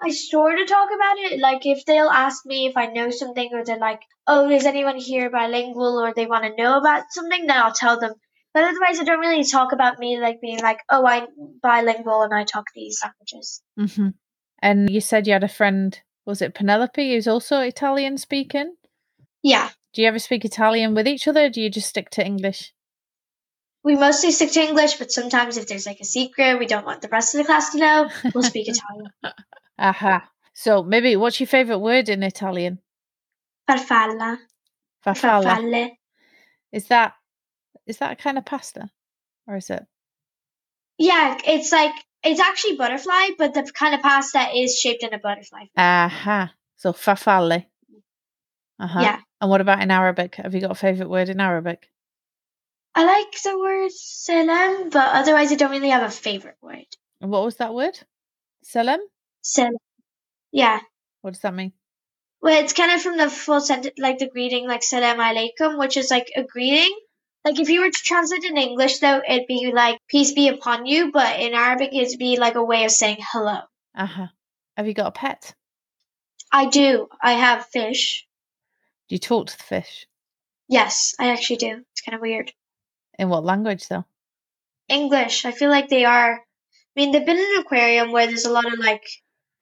I 0.00 0.10
sort 0.10 0.60
of 0.60 0.68
talk 0.68 0.90
about 0.94 1.18
it. 1.18 1.40
Like 1.40 1.64
if 1.64 1.84
they'll 1.84 2.10
ask 2.10 2.44
me 2.46 2.66
if 2.66 2.76
I 2.76 2.86
know 2.86 3.10
something, 3.10 3.48
or 3.52 3.64
they're 3.64 3.78
like, 3.78 4.02
"Oh, 4.26 4.50
is 4.50 4.66
anyone 4.66 4.98
here 4.98 5.30
bilingual?" 5.30 5.98
or 6.00 6.12
they 6.14 6.26
want 6.26 6.44
to 6.44 6.62
know 6.62 6.78
about 6.78 7.04
something, 7.10 7.46
then 7.46 7.56
I'll 7.56 7.72
tell 7.72 7.98
them. 7.98 8.12
But 8.54 8.64
otherwise, 8.64 9.00
I 9.00 9.04
don't 9.04 9.20
really 9.20 9.44
talk 9.44 9.72
about 9.72 9.98
me 9.98 10.20
like 10.20 10.40
being 10.40 10.60
like, 10.60 10.80
"Oh, 10.90 11.06
I'm 11.06 11.26
bilingual 11.62 12.22
and 12.22 12.34
I 12.34 12.44
talk 12.44 12.66
these 12.74 13.00
languages." 13.02 13.62
Mm-hmm. 13.78 14.08
And 14.60 14.90
you 14.90 15.00
said 15.00 15.26
you 15.26 15.32
had 15.32 15.44
a 15.44 15.48
friend. 15.48 15.98
Was 16.28 16.42
it 16.42 16.52
Penelope 16.54 17.14
who's 17.14 17.26
also 17.26 17.60
Italian 17.60 18.18
speaking? 18.18 18.74
Yeah, 19.42 19.70
Do 19.94 20.02
you 20.02 20.08
ever 20.08 20.18
speak 20.18 20.44
Italian 20.44 20.94
with 20.94 21.08
each 21.08 21.26
other? 21.26 21.46
Or 21.46 21.48
do 21.48 21.62
you 21.62 21.70
just 21.70 21.88
stick 21.88 22.10
to 22.10 22.24
English? 22.24 22.74
we 23.82 23.94
mostly 23.96 24.30
stick 24.32 24.52
to 24.52 24.60
English, 24.60 24.98
but 24.98 25.10
sometimes 25.10 25.56
if 25.56 25.66
there's 25.68 25.86
like 25.86 26.00
a 26.00 26.04
secret 26.04 26.58
we 26.58 26.66
don't 26.66 26.84
want 26.84 27.00
the 27.00 27.08
rest 27.08 27.34
of 27.34 27.38
the 27.38 27.46
class 27.46 27.70
to 27.70 27.78
know, 27.78 28.10
we'll 28.34 28.42
speak 28.42 28.68
Italian. 28.74 29.06
Aha. 29.78 30.28
So 30.52 30.82
maybe 30.82 31.16
what's 31.16 31.40
your 31.40 31.46
favorite 31.46 31.78
word 31.78 32.10
in 32.10 32.22
Italian? 32.22 32.80
Farfalla, 33.66 34.36
Farfalla. 35.06 35.44
farfalle. 35.44 35.90
Is 36.72 36.88
that 36.88 37.14
is 37.86 37.96
that 37.98 38.12
a 38.12 38.16
kind 38.16 38.36
of 38.36 38.44
pasta, 38.44 38.90
or 39.46 39.56
is 39.56 39.70
it? 39.70 39.86
Yeah, 40.98 41.38
it's 41.46 41.72
like 41.72 41.94
it's 42.28 42.40
actually 42.40 42.76
butterfly, 42.76 43.30
but 43.38 43.54
the 43.54 43.70
kind 43.72 43.94
of 43.94 44.02
pasta 44.02 44.48
is 44.54 44.78
shaped 44.78 45.02
in 45.02 45.14
a 45.14 45.18
butterfly. 45.18 45.64
Aha. 45.76 46.52
So 46.76 46.92
farfalle. 46.92 47.66
Uh-huh. 48.80 49.00
Yeah. 49.00 49.20
And 49.40 49.50
what 49.50 49.60
about 49.60 49.82
in 49.82 49.90
Arabic? 49.90 50.36
Have 50.36 50.54
you 50.54 50.60
got 50.60 50.70
a 50.70 50.74
favorite 50.74 51.10
word 51.10 51.28
in 51.28 51.40
Arabic? 51.40 51.88
I 52.94 53.04
like 53.04 53.42
the 53.42 53.58
word 53.58 53.90
salam, 53.92 54.90
but 54.90 55.14
otherwise 55.14 55.52
I 55.52 55.56
don't 55.56 55.70
really 55.70 55.90
have 55.90 56.02
a 56.02 56.10
favorite 56.10 56.56
word. 56.60 56.86
And 57.20 57.30
what 57.30 57.44
was 57.44 57.56
that 57.56 57.74
word? 57.74 57.98
Salam? 58.62 59.00
Salam. 59.42 59.74
Yeah. 60.52 60.80
What 61.22 61.34
does 61.34 61.42
that 61.42 61.54
mean? 61.54 61.72
Well, 62.40 62.62
it's 62.62 62.72
kind 62.72 62.92
of 62.92 63.02
from 63.02 63.16
the 63.16 63.28
full 63.28 63.60
sentence, 63.60 63.94
like 63.98 64.18
the 64.18 64.28
greeting, 64.28 64.68
like 64.68 64.82
salam 64.82 65.18
alaikum, 65.18 65.78
which 65.78 65.96
is 65.96 66.10
like 66.10 66.30
a 66.36 66.44
greeting. 66.44 66.96
Like 67.44 67.60
if 67.60 67.68
you 67.68 67.80
were 67.80 67.90
to 67.90 68.02
translate 68.04 68.44
in 68.44 68.56
English, 68.56 68.98
though, 68.98 69.22
it'd 69.26 69.46
be 69.46 69.72
like 69.72 69.98
peace 70.08 70.32
be 70.32 70.48
upon 70.48 70.86
you, 70.86 71.12
but 71.12 71.40
in 71.40 71.54
Arabic, 71.54 71.90
it'd 71.92 72.18
be 72.18 72.38
like 72.38 72.56
a 72.56 72.64
way 72.64 72.84
of 72.84 72.90
saying 72.90 73.18
hello. 73.32 73.60
Uh-huh. 73.94 74.26
Have 74.76 74.86
you 74.86 74.94
got 74.94 75.08
a 75.08 75.12
pet? 75.12 75.54
I 76.52 76.66
do. 76.66 77.08
I 77.22 77.32
have 77.32 77.66
fish. 77.66 78.26
Do 79.08 79.14
you 79.14 79.18
talk 79.18 79.48
to 79.48 79.56
the 79.56 79.62
fish? 79.62 80.06
Yes, 80.68 81.14
I 81.18 81.30
actually 81.30 81.56
do. 81.56 81.82
It's 81.92 82.02
kind 82.02 82.14
of 82.14 82.20
weird. 82.20 82.52
In 83.18 83.28
what 83.28 83.44
language 83.44 83.88
though? 83.88 84.04
English. 84.88 85.44
I 85.44 85.52
feel 85.52 85.70
like 85.70 85.88
they 85.88 86.04
are. 86.04 86.34
I 86.34 87.00
mean, 87.00 87.12
they've 87.12 87.24
been 87.24 87.38
in 87.38 87.54
an 87.54 87.60
aquarium 87.60 88.12
where 88.12 88.26
there's 88.26 88.44
a 88.44 88.52
lot 88.52 88.66
of 88.66 88.78
like 88.78 89.04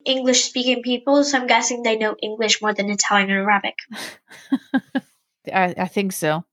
English 0.05 0.43
speaking 0.45 0.81
people, 0.81 1.23
so 1.23 1.37
I'm 1.37 1.47
guessing 1.47 1.83
they 1.83 1.97
know 1.97 2.15
English 2.21 2.61
more 2.61 2.73
than 2.73 2.89
Italian 2.89 3.31
or 3.31 3.49
Arabic. 3.49 3.75
I, 5.53 5.75
I 5.77 5.87
think 5.87 6.13
so. 6.13 6.43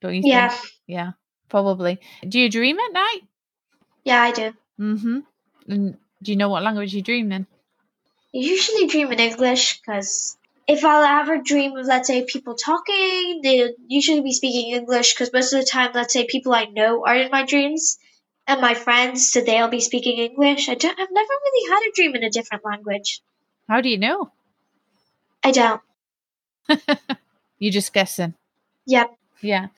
Don't 0.00 0.14
you 0.14 0.22
Yeah, 0.24 0.48
think? 0.48 0.72
Yeah, 0.86 1.12
probably. 1.48 2.00
Do 2.26 2.38
you 2.40 2.48
dream 2.50 2.78
at 2.78 2.92
night? 2.92 3.20
yeah, 4.04 4.22
I 4.22 4.32
do. 4.32 4.52
Mm-hmm. 4.78 5.18
And 5.68 5.96
do 6.22 6.32
you 6.32 6.36
know 6.36 6.48
what 6.48 6.62
language 6.62 6.94
you 6.94 7.02
dream 7.02 7.32
in? 7.32 7.46
I 8.34 8.38
usually 8.38 8.86
dream 8.86 9.12
in 9.12 9.20
English 9.20 9.80
because 9.80 10.36
if 10.66 10.84
I'll 10.84 11.02
ever 11.22 11.38
dream 11.42 11.76
of, 11.76 11.86
let's 11.86 12.06
say, 12.08 12.24
people 12.24 12.54
talking, 12.54 13.40
they'll 13.42 13.72
usually 13.88 14.20
be 14.20 14.32
speaking 14.32 14.72
English 14.74 15.14
because 15.14 15.32
most 15.32 15.52
of 15.52 15.60
the 15.60 15.66
time, 15.66 15.90
let's 15.94 16.12
say, 16.12 16.26
people 16.26 16.54
I 16.54 16.64
know 16.64 17.04
are 17.04 17.16
in 17.16 17.30
my 17.30 17.44
dreams 17.44 17.98
and 18.46 18.60
my 18.60 18.74
friends, 18.74 19.30
so 19.30 19.40
they'll 19.40 19.68
be 19.68 19.80
speaking 19.80 20.18
English. 20.18 20.68
I 20.68 20.74
don't, 20.74 20.98
I've 20.98 21.10
never 21.10 21.32
really 21.44 21.70
had 21.70 21.88
a 21.88 21.92
dream 21.94 22.14
in 22.14 22.24
a 22.24 22.30
different 22.30 22.64
language. 22.64 23.20
How 23.68 23.80
do 23.80 23.88
you 23.88 23.98
know? 23.98 24.30
I 25.42 25.50
don't. 25.50 25.80
You're 27.58 27.72
just 27.72 27.92
guessing. 27.92 28.34
Yep. 28.86 29.10
Yeah. 29.42 29.68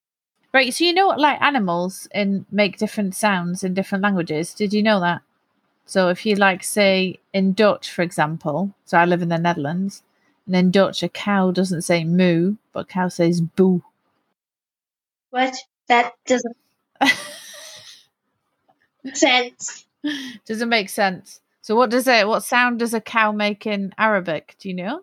Right. 0.54 0.72
So 0.72 0.84
you 0.84 0.92
know 0.92 1.06
what, 1.06 1.20
like 1.20 1.40
animals 1.40 2.08
and 2.12 2.44
make 2.50 2.76
different 2.76 3.14
sounds 3.14 3.64
in 3.64 3.72
different 3.72 4.04
languages. 4.04 4.52
Did 4.52 4.72
you 4.74 4.82
know 4.82 5.00
that? 5.00 5.22
So 5.86 6.08
if 6.08 6.24
you 6.26 6.36
like 6.36 6.62
say 6.62 7.18
in 7.32 7.54
Dutch, 7.54 7.90
for 7.90 8.02
example, 8.02 8.74
so 8.84 8.98
I 8.98 9.04
live 9.04 9.22
in 9.22 9.28
the 9.28 9.38
Netherlands, 9.38 10.02
and 10.46 10.54
in 10.54 10.70
Dutch 10.70 11.02
a 11.02 11.08
cow 11.08 11.50
doesn't 11.50 11.82
say 11.82 12.04
moo, 12.04 12.56
but 12.72 12.88
cow 12.88 13.08
says 13.08 13.40
boo. 13.40 13.82
What? 15.30 15.56
That 15.88 16.12
doesn't 16.26 16.56
sense. 19.14 19.86
Doesn't 20.46 20.68
make 20.68 20.88
sense. 20.88 21.40
So 21.60 21.76
what 21.76 21.90
does 21.90 22.08
it? 22.08 22.26
What 22.26 22.42
sound 22.42 22.80
does 22.80 22.92
a 22.92 23.00
cow 23.00 23.30
make 23.30 23.66
in 23.66 23.94
Arabic? 23.96 24.56
Do 24.58 24.68
you 24.68 24.74
know? 24.74 25.02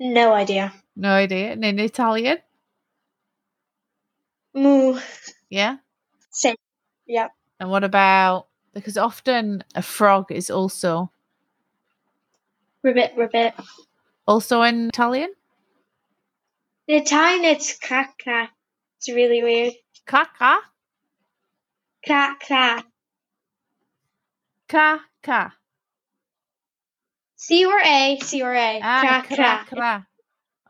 No 0.00 0.32
idea. 0.32 0.72
No 0.96 1.10
idea. 1.10 1.52
And 1.52 1.64
in 1.64 1.78
Italian? 1.78 2.38
Moo. 4.62 4.98
Yeah. 5.50 5.76
Same. 6.30 6.56
Yep. 7.06 7.30
And 7.60 7.70
what 7.70 7.84
about 7.84 8.46
because 8.74 8.96
often 8.96 9.64
a 9.74 9.82
frog 9.82 10.30
is 10.30 10.50
also 10.50 11.10
Ribbit, 12.82 13.12
ribbit. 13.16 13.54
also 14.26 14.62
in 14.62 14.88
Italian? 14.88 15.30
In 16.86 17.02
Italian, 17.02 17.44
it's 17.44 17.76
caca. 17.78 18.48
It's 18.98 19.08
really 19.08 19.42
weird. 19.42 19.74
Caca. 20.06 20.58
Caca. 22.06 22.82
Caca. 24.68 25.52
C 27.36 27.64
or 27.66 27.78
A, 27.78 28.18
C 28.22 28.42
or 28.42 28.52
A. 28.54 28.80
Ah, 28.82 29.22
Caca. 29.26 29.34
cra, 29.34 29.66
cra. 29.68 30.06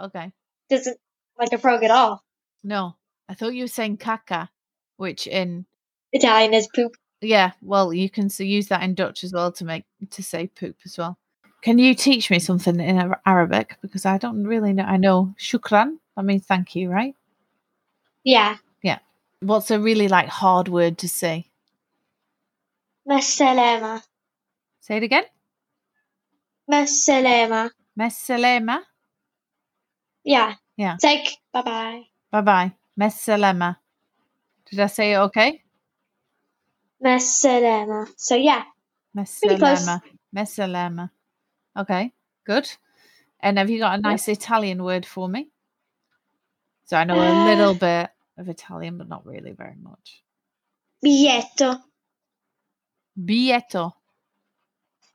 Okay. 0.01 0.33
Doesn't 0.71 0.99
like 1.39 1.53
a 1.53 1.59
frog 1.59 1.83
at 1.85 1.91
all. 1.91 2.23
No, 2.65 2.97
I 3.29 3.35
thought 3.35 3.55
you 3.55 3.65
were 3.65 3.69
saying 3.69 3.99
caca, 3.99 4.49
which 4.97 5.27
in 5.27 5.67
Italian 6.13 6.55
is 6.55 6.69
poop. 6.75 6.97
yeah, 7.21 7.53
well, 7.63 7.93
you 7.93 8.09
can 8.09 8.31
use 8.39 8.69
that 8.69 8.83
in 8.83 8.95
Dutch 8.95 9.25
as 9.25 9.33
well 9.33 9.53
to 9.53 9.65
make 9.65 9.85
to 10.11 10.23
say 10.23 10.47
poop 10.47 10.77
as 10.85 10.97
well. 10.97 11.19
Can 11.61 11.79
you 11.79 11.95
teach 11.95 12.31
me 12.31 12.39
something 12.39 12.79
in 12.79 13.15
Arabic 13.27 13.77
because 13.83 14.07
I 14.07 14.19
don't 14.19 14.45
really 14.45 14.73
know. 14.73 14.85
I 14.85 14.97
know 14.97 15.35
shukran. 15.39 15.99
That 16.17 16.25
means 16.25 16.47
thank 16.47 16.77
you, 16.77 16.89
right? 16.89 17.15
Yeah. 18.25 18.57
Yeah. 18.83 18.99
What's 19.41 19.71
a 19.71 19.81
really 19.81 20.09
like 20.09 20.29
hard 20.29 20.69
word 20.69 20.99
to 20.99 21.09
say? 21.09 21.47
Masalama. 23.09 24.03
Say 24.81 24.99
it 24.99 25.03
again. 25.03 25.25
Masalama. 26.71 27.71
Meselema. 27.99 28.81
Yeah. 30.25 30.55
Yeah. 30.77 30.95
It's 30.95 31.05
like 31.05 31.37
bye 31.53 31.63
bye. 31.63 32.03
Bye 32.31 32.41
bye. 32.43 32.73
Meselema. 32.99 33.77
Did 34.71 34.81
I 34.81 34.87
say 34.87 35.13
it 35.13 35.19
okay? 35.19 35.63
Masalama. 37.05 38.09
So 38.17 38.35
yeah. 38.35 38.65
Meselema. 39.17 40.01
Meselema. 40.35 41.11
Okay, 41.77 42.13
good. 42.45 42.69
And 43.41 43.59
have 43.59 43.71
you 43.71 43.79
got 43.79 43.99
a 43.99 44.03
nice 44.03 44.29
Italian 44.29 44.83
word 44.83 45.07
for 45.07 45.29
me? 45.29 45.49
So 46.87 46.97
I 46.97 47.05
know 47.05 47.21
a 47.21 47.27
Uh, 47.27 47.45
little 47.45 47.75
bit 47.75 48.11
of 48.37 48.49
Italian, 48.49 48.99
but 48.99 49.09
not 49.09 49.25
really 49.25 49.53
very 49.53 49.77
much. 49.81 50.23
Biglietto. 51.05 51.81
Bietto. 53.17 53.93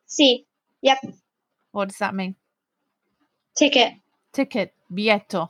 Sì. 0.08 0.46
Yep. 0.82 1.00
What 1.72 1.89
does 1.89 1.98
that 1.98 2.15
mean? 2.15 2.36
Ticket. 3.56 3.93
Ticket. 4.32 4.74
Bietto. 4.89 5.50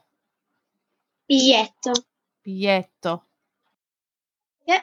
Biglietto. 1.29 1.93
Bietto. 2.45 3.21
Yeah. 4.67 4.81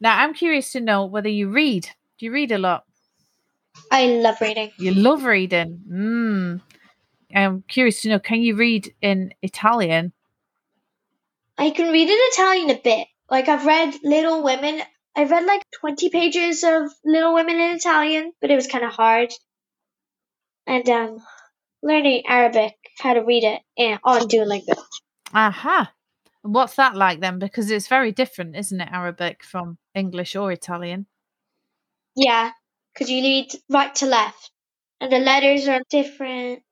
Now 0.00 0.18
I'm 0.18 0.34
curious 0.34 0.72
to 0.72 0.80
know 0.80 1.06
whether 1.06 1.28
you 1.28 1.48
read. 1.48 1.88
Do 2.18 2.26
you 2.26 2.32
read 2.32 2.52
a 2.52 2.58
lot? 2.58 2.84
I 3.90 4.06
love 4.06 4.40
reading. 4.40 4.72
You 4.78 4.94
love 4.94 5.24
reading. 5.24 5.80
Mm. 5.90 6.60
I'm 7.34 7.62
curious 7.68 8.02
to 8.02 8.08
know 8.08 8.18
can 8.18 8.42
you 8.42 8.56
read 8.56 8.94
in 9.00 9.32
Italian? 9.42 10.12
I 11.56 11.70
can 11.70 11.92
read 11.92 12.08
in 12.08 12.18
Italian 12.18 12.70
a 12.70 12.80
bit. 12.82 13.06
Like 13.28 13.48
I've 13.48 13.66
read 13.66 13.94
Little 14.02 14.42
Women. 14.42 14.80
I've 15.16 15.30
read 15.30 15.44
like 15.44 15.66
20 15.80 16.08
pages 16.10 16.64
of 16.64 16.90
Little 17.04 17.34
Women 17.34 17.56
in 17.56 17.76
Italian, 17.76 18.32
but 18.40 18.50
it 18.50 18.56
was 18.56 18.66
kind 18.66 18.84
of 18.84 18.92
hard. 18.92 19.32
And 20.66 20.88
um, 20.88 21.18
learning 21.82 22.24
Arabic, 22.26 22.74
how 22.98 23.14
to 23.14 23.20
read 23.20 23.44
it, 23.44 23.60
and 23.76 23.98
on 24.04 24.22
Duolingo. 24.22 24.76
Aha. 25.34 25.92
What's 26.42 26.76
that 26.76 26.96
like 26.96 27.20
then? 27.20 27.38
Because 27.38 27.70
it's 27.70 27.88
very 27.88 28.12
different, 28.12 28.56
isn't 28.56 28.80
it, 28.80 28.88
Arabic 28.90 29.44
from 29.44 29.78
English 29.94 30.36
or 30.36 30.50
Italian? 30.50 31.06
Yeah, 32.16 32.50
because 32.92 33.10
you 33.10 33.22
read 33.22 33.52
right 33.68 33.94
to 33.96 34.06
left, 34.06 34.50
and 35.00 35.12
the 35.12 35.18
letters 35.18 35.68
are 35.68 35.82
different. 35.90 36.62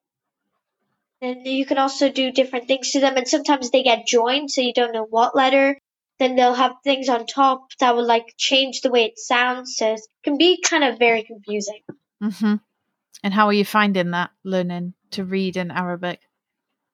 And 1.20 1.46
you 1.46 1.66
can 1.66 1.78
also 1.78 2.10
do 2.10 2.30
different 2.30 2.68
things 2.68 2.92
to 2.92 3.00
them, 3.00 3.16
and 3.16 3.26
sometimes 3.26 3.70
they 3.70 3.82
get 3.82 4.06
joined, 4.06 4.50
so 4.50 4.60
you 4.60 4.72
don't 4.72 4.92
know 4.92 5.06
what 5.08 5.36
letter. 5.36 5.78
Then 6.18 6.34
they'll 6.34 6.54
have 6.54 6.76
things 6.82 7.08
on 7.08 7.26
top 7.26 7.68
that 7.80 7.94
will 7.94 8.06
like 8.06 8.34
change 8.36 8.80
the 8.80 8.90
way 8.90 9.04
it 9.04 9.18
sounds, 9.18 9.76
so 9.76 9.94
it 9.94 10.00
can 10.24 10.38
be 10.38 10.62
kind 10.62 10.84
of 10.84 10.98
very 10.98 11.24
confusing. 11.24 11.80
Mm-hmm. 12.22 12.54
And 13.22 13.34
how 13.34 13.46
are 13.46 13.52
you 13.52 13.64
finding 13.64 14.12
that 14.12 14.30
learning 14.44 14.94
to 15.12 15.24
read 15.24 15.56
in 15.56 15.70
Arabic? 15.70 16.20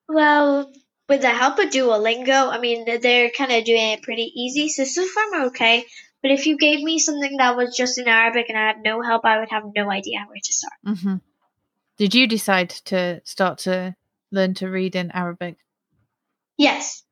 Well, 0.09 0.73
with 1.09 1.21
the 1.21 1.31
help 1.31 1.59
of 1.59 1.71
Duolingo, 1.71 2.51
I 2.51 2.59
mean, 2.59 2.85
they're- 2.85 3.31
kind 3.31 3.53
of 3.53 3.64
doing 3.64 3.90
it 3.93 4.03
pretty 4.03 4.33
easy, 4.35 4.69
so 4.69 4.85
so 4.85 5.05
far 5.07 5.25
I'm 5.35 5.43
okay. 5.49 5.85
But 6.23 6.31
if 6.31 6.47
you 6.47 6.57
gave 6.57 6.83
me 6.83 6.99
something 6.99 7.37
that 7.37 7.57
was 7.57 7.77
just 7.77 7.99
in 7.99 8.09
Arabic 8.09 8.47
and 8.49 8.57
I 8.59 8.67
had 8.69 8.83
no 8.83 9.03
help, 9.03 9.25
I 9.27 9.38
would 9.40 9.51
have 9.51 9.64
no 9.77 9.90
idea 9.90 10.25
where 10.27 10.38
to 10.43 10.53
start. 10.53 10.73
hmm 10.85 11.17
Did 11.99 12.14
you 12.14 12.27
decide 12.27 12.71
to 12.87 13.21
start 13.25 13.59
to 13.59 13.95
learn 14.31 14.55
to 14.55 14.69
read 14.71 14.97
in 14.97 15.11
Arabic? 15.11 15.57
Yes. 16.57 17.03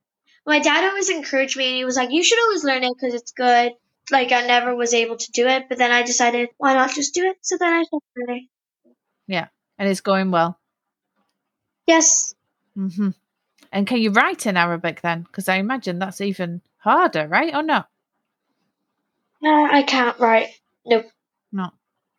My 0.46 0.58
dad 0.60 0.84
always 0.88 1.10
encouraged 1.10 1.56
me 1.56 1.66
and 1.68 1.76
he 1.76 1.84
was 1.84 1.96
like, 1.96 2.10
you 2.10 2.22
should 2.24 2.40
always 2.42 2.64
learn 2.64 2.82
it 2.84 2.92
because 2.96 3.14
it's 3.14 3.32
good. 3.32 3.72
Like, 4.10 4.32
I 4.32 4.46
never 4.46 4.74
was 4.74 4.94
able 4.94 5.16
to 5.16 5.30
do 5.32 5.46
it, 5.46 5.68
but 5.68 5.78
then 5.78 5.92
I 5.92 6.02
decided, 6.02 6.48
why 6.56 6.74
not 6.74 6.90
just 6.94 7.14
do 7.14 7.22
it? 7.24 7.36
So 7.42 7.56
then 7.58 7.72
I 7.72 7.82
started 7.84 8.06
learning. 8.16 8.48
Yeah. 9.28 9.48
And 9.78 9.88
it's 9.88 10.00
going 10.00 10.30
well. 10.30 10.58
Yes. 11.86 12.34
hmm 12.74 13.10
And 13.72 13.86
can 13.86 13.98
you 13.98 14.10
write 14.10 14.46
in 14.46 14.56
Arabic 14.56 15.00
then? 15.00 15.22
Because 15.22 15.48
I 15.48 15.56
imagine 15.56 15.98
that's 15.98 16.20
even 16.20 16.60
harder, 16.78 17.26
right? 17.26 17.54
Or 17.54 17.62
not? 17.62 17.88
No, 19.40 19.66
I 19.70 19.82
can't 19.82 20.18
write. 20.20 20.48
Nope. 20.84 21.06
No. 21.50 21.64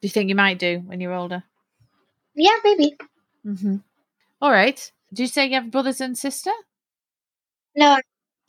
Do 0.02 0.08
you 0.08 0.10
think 0.10 0.30
you 0.30 0.36
might 0.36 0.60
do 0.60 0.82
when 0.86 1.00
you're 1.00 1.14
older? 1.14 1.44
Yeah, 2.36 2.58
maybe. 2.64 2.98
hmm 3.44 3.78
All 4.42 4.52
right. 4.52 4.92
Do 5.14 5.22
you 5.22 5.28
say 5.28 5.46
you 5.46 5.54
have 5.54 5.70
brothers 5.72 6.02
and 6.02 6.18
sister? 6.18 6.52
No, 7.76 8.00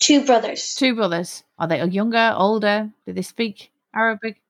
two 0.01 0.25
brothers. 0.25 0.75
Two 0.75 0.95
brothers. 0.95 1.45
Are 1.59 1.69
they 1.69 1.85
younger, 1.85 2.33
older? 2.37 2.90
Do 3.07 3.12
they 3.12 3.23
speak 3.23 3.71
Arabic? 3.95 4.40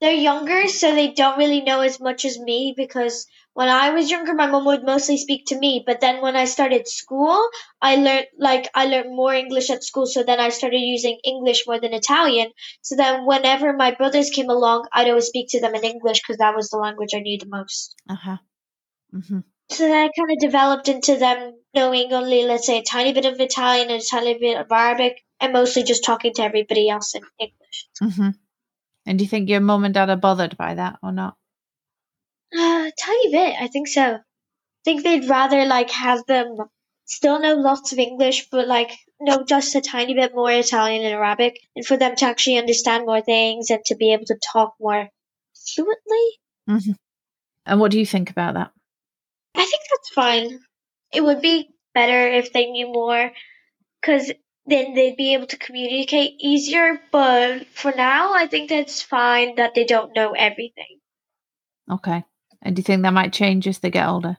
They're 0.00 0.12
younger, 0.14 0.68
so 0.68 0.94
they 0.94 1.12
don't 1.12 1.36
really 1.36 1.60
know 1.60 1.82
as 1.82 2.00
much 2.00 2.24
as 2.24 2.38
me 2.38 2.72
because 2.74 3.26
when 3.52 3.68
I 3.68 3.90
was 3.90 4.10
younger, 4.10 4.32
my 4.32 4.46
mom 4.46 4.64
would 4.64 4.82
mostly 4.84 5.18
speak 5.18 5.44
to 5.48 5.58
me. 5.58 5.82
But 5.84 6.00
then 6.00 6.22
when 6.22 6.34
I 6.34 6.46
started 6.46 6.88
school, 6.88 7.38
I 7.82 7.96
learned 7.96 8.26
like 8.38 8.70
I 8.74 8.86
learned 8.86 9.14
more 9.14 9.34
English 9.34 9.68
at 9.68 9.84
school. 9.84 10.06
So 10.06 10.22
then 10.22 10.40
I 10.40 10.48
started 10.48 10.78
using 10.80 11.18
English 11.24 11.66
more 11.66 11.78
than 11.78 11.92
Italian. 11.92 12.52
So 12.80 12.96
then 12.96 13.26
whenever 13.26 13.74
my 13.74 13.90
brothers 13.90 14.30
came 14.30 14.48
along, 14.48 14.88
I'd 14.94 15.08
always 15.10 15.26
speak 15.26 15.48
to 15.50 15.60
them 15.60 15.74
in 15.74 15.84
English 15.84 16.20
because 16.22 16.38
that 16.38 16.56
was 16.56 16.70
the 16.70 16.78
language 16.78 17.10
I 17.14 17.20
knew 17.20 17.38
the 17.38 17.46
most. 17.46 17.94
Uh 18.08 18.14
huh. 18.14 18.36
hmm 19.12 19.40
So 19.70 19.84
then 19.88 19.94
I 19.94 20.10
kind 20.18 20.30
of 20.32 20.38
developed 20.40 20.88
into 20.88 21.16
them 21.16 21.60
knowing 21.74 22.12
only, 22.12 22.44
let's 22.44 22.66
say, 22.66 22.78
a 22.78 22.82
tiny 22.82 23.12
bit 23.12 23.26
of 23.26 23.40
Italian 23.40 23.90
and 23.90 24.02
a 24.02 24.06
tiny 24.06 24.38
bit 24.38 24.58
of 24.58 24.72
Arabic, 24.72 25.22
and 25.40 25.52
mostly 25.52 25.82
just 25.82 26.04
talking 26.04 26.32
to 26.34 26.42
everybody 26.42 26.88
else 26.88 27.14
in 27.14 27.22
English. 27.38 27.88
hmm 28.00 28.30
And 29.06 29.18
do 29.18 29.24
you 29.24 29.28
think 29.30 29.48
your 29.48 29.60
mum 29.60 29.84
and 29.84 29.94
dad 29.94 30.10
are 30.10 30.16
bothered 30.16 30.56
by 30.56 30.74
that 30.74 30.98
or 31.02 31.12
not? 31.12 31.36
Uh, 32.52 32.90
tiny 32.98 33.30
bit, 33.32 33.56
I 33.60 33.68
think 33.68 33.88
so. 33.88 34.14
I 34.16 34.20
think 34.84 35.02
they'd 35.02 35.28
rather 35.28 35.64
like 35.64 35.90
have 35.90 36.26
them 36.26 36.56
still 37.04 37.40
know 37.40 37.54
lots 37.54 37.92
of 37.92 37.98
English, 37.98 38.48
but 38.50 38.66
like 38.68 38.92
know 39.20 39.44
just 39.44 39.74
a 39.74 39.80
tiny 39.80 40.14
bit 40.14 40.34
more 40.34 40.50
Italian 40.50 41.04
and 41.04 41.14
Arabic, 41.14 41.60
and 41.74 41.86
for 41.86 41.96
them 41.96 42.16
to 42.16 42.24
actually 42.26 42.58
understand 42.58 43.06
more 43.06 43.20
things 43.20 43.70
and 43.70 43.84
to 43.86 43.94
be 43.96 44.12
able 44.12 44.26
to 44.26 44.38
talk 44.52 44.74
more 44.80 45.08
fluently. 45.54 46.38
hmm 46.66 46.92
And 47.66 47.80
what 47.80 47.92
do 47.92 47.98
you 47.98 48.06
think 48.06 48.30
about 48.30 48.54
that? 48.54 48.72
I 49.54 49.64
think 49.64 49.82
that's 49.90 50.10
fine. 50.10 50.60
It 51.12 51.22
would 51.22 51.40
be 51.40 51.70
better 51.94 52.28
if 52.28 52.52
they 52.52 52.66
knew 52.70 52.88
more, 52.88 53.32
because 54.00 54.32
then 54.66 54.94
they'd 54.94 55.16
be 55.16 55.34
able 55.34 55.46
to 55.46 55.56
communicate 55.56 56.34
easier. 56.40 57.00
But 57.12 57.66
for 57.68 57.92
now, 57.92 58.32
I 58.34 58.46
think 58.46 58.68
that's 58.68 59.02
fine 59.02 59.56
that 59.56 59.74
they 59.74 59.84
don't 59.84 60.14
know 60.14 60.32
everything. 60.32 60.98
Okay. 61.90 62.24
And 62.62 62.74
do 62.74 62.80
you 62.80 62.84
think 62.84 63.02
that 63.02 63.12
might 63.12 63.32
change 63.32 63.68
as 63.68 63.78
they 63.78 63.90
get 63.90 64.08
older? 64.08 64.38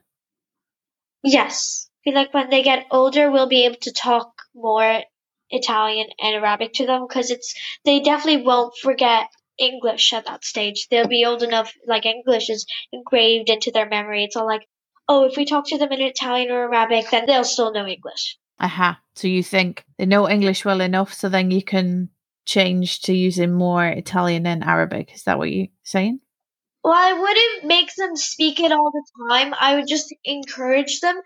Yes. 1.24 1.90
I 2.02 2.10
feel 2.10 2.16
like 2.16 2.34
when 2.34 2.50
they 2.50 2.64
get 2.64 2.88
older, 2.92 3.32
we'll 3.32 3.48
be 3.48 3.66
able 3.66 3.78
to 3.82 3.94
talk 3.94 4.32
more 4.54 5.02
Italian 5.50 6.08
and 6.20 6.36
Arabic 6.36 6.74
to 6.74 6.86
them 6.86 7.06
because 7.08 7.32
it's 7.32 7.56
they 7.86 8.02
definitely 8.02 8.44
won't 8.44 8.76
forget 8.82 9.28
English 9.58 10.14
at 10.14 10.26
that 10.26 10.44
stage. 10.44 10.88
They'll 10.90 11.08
be 11.08 11.26
old 11.26 11.42
enough, 11.42 11.74
like 11.88 12.06
English 12.06 12.50
is 12.50 12.66
engraved 12.92 13.50
into 13.50 13.72
their 13.72 13.88
memory. 13.88 14.26
It's 14.26 14.36
all 14.36 14.46
like, 14.46 14.68
oh, 15.08 15.26
if 15.26 15.38
we 15.38 15.46
talk 15.46 15.68
to 15.68 15.78
them 15.78 15.92
in 15.92 16.02
Italian 16.02 16.52
or 16.52 16.74
Arabic, 16.74 17.10
then 17.10 17.26
they'll 17.26 17.44
still 17.44 17.74
know 17.74 17.88
English. 17.88 18.38
Aha. 18.60 19.00
So 19.16 19.28
you 19.28 19.44
think 19.44 19.86
they 19.98 20.06
know 20.06 20.30
English 20.30 20.66
well 20.66 20.82
enough 20.82 21.14
so 21.14 21.30
then 21.30 21.52
you 21.52 21.64
can 21.64 22.10
change 22.46 23.02
to 23.02 23.14
using 23.14 23.54
more 23.54 23.86
Italian 23.86 24.48
and 24.48 24.64
Arabic. 24.64 25.14
Is 25.14 25.24
that 25.24 25.38
what 25.38 25.52
you're 25.52 25.68
saying? 25.84 26.20
Well, 26.84 26.94
I 26.96 27.14
wouldn't 27.14 27.66
make 27.66 27.94
them 27.96 28.16
speak 28.16 28.60
it 28.60 28.72
all 28.72 28.92
the 28.92 29.04
time. 29.30 29.54
I 29.60 29.76
would 29.76 29.88
just 29.88 30.14
encourage 30.24 31.02
them. 31.02 31.20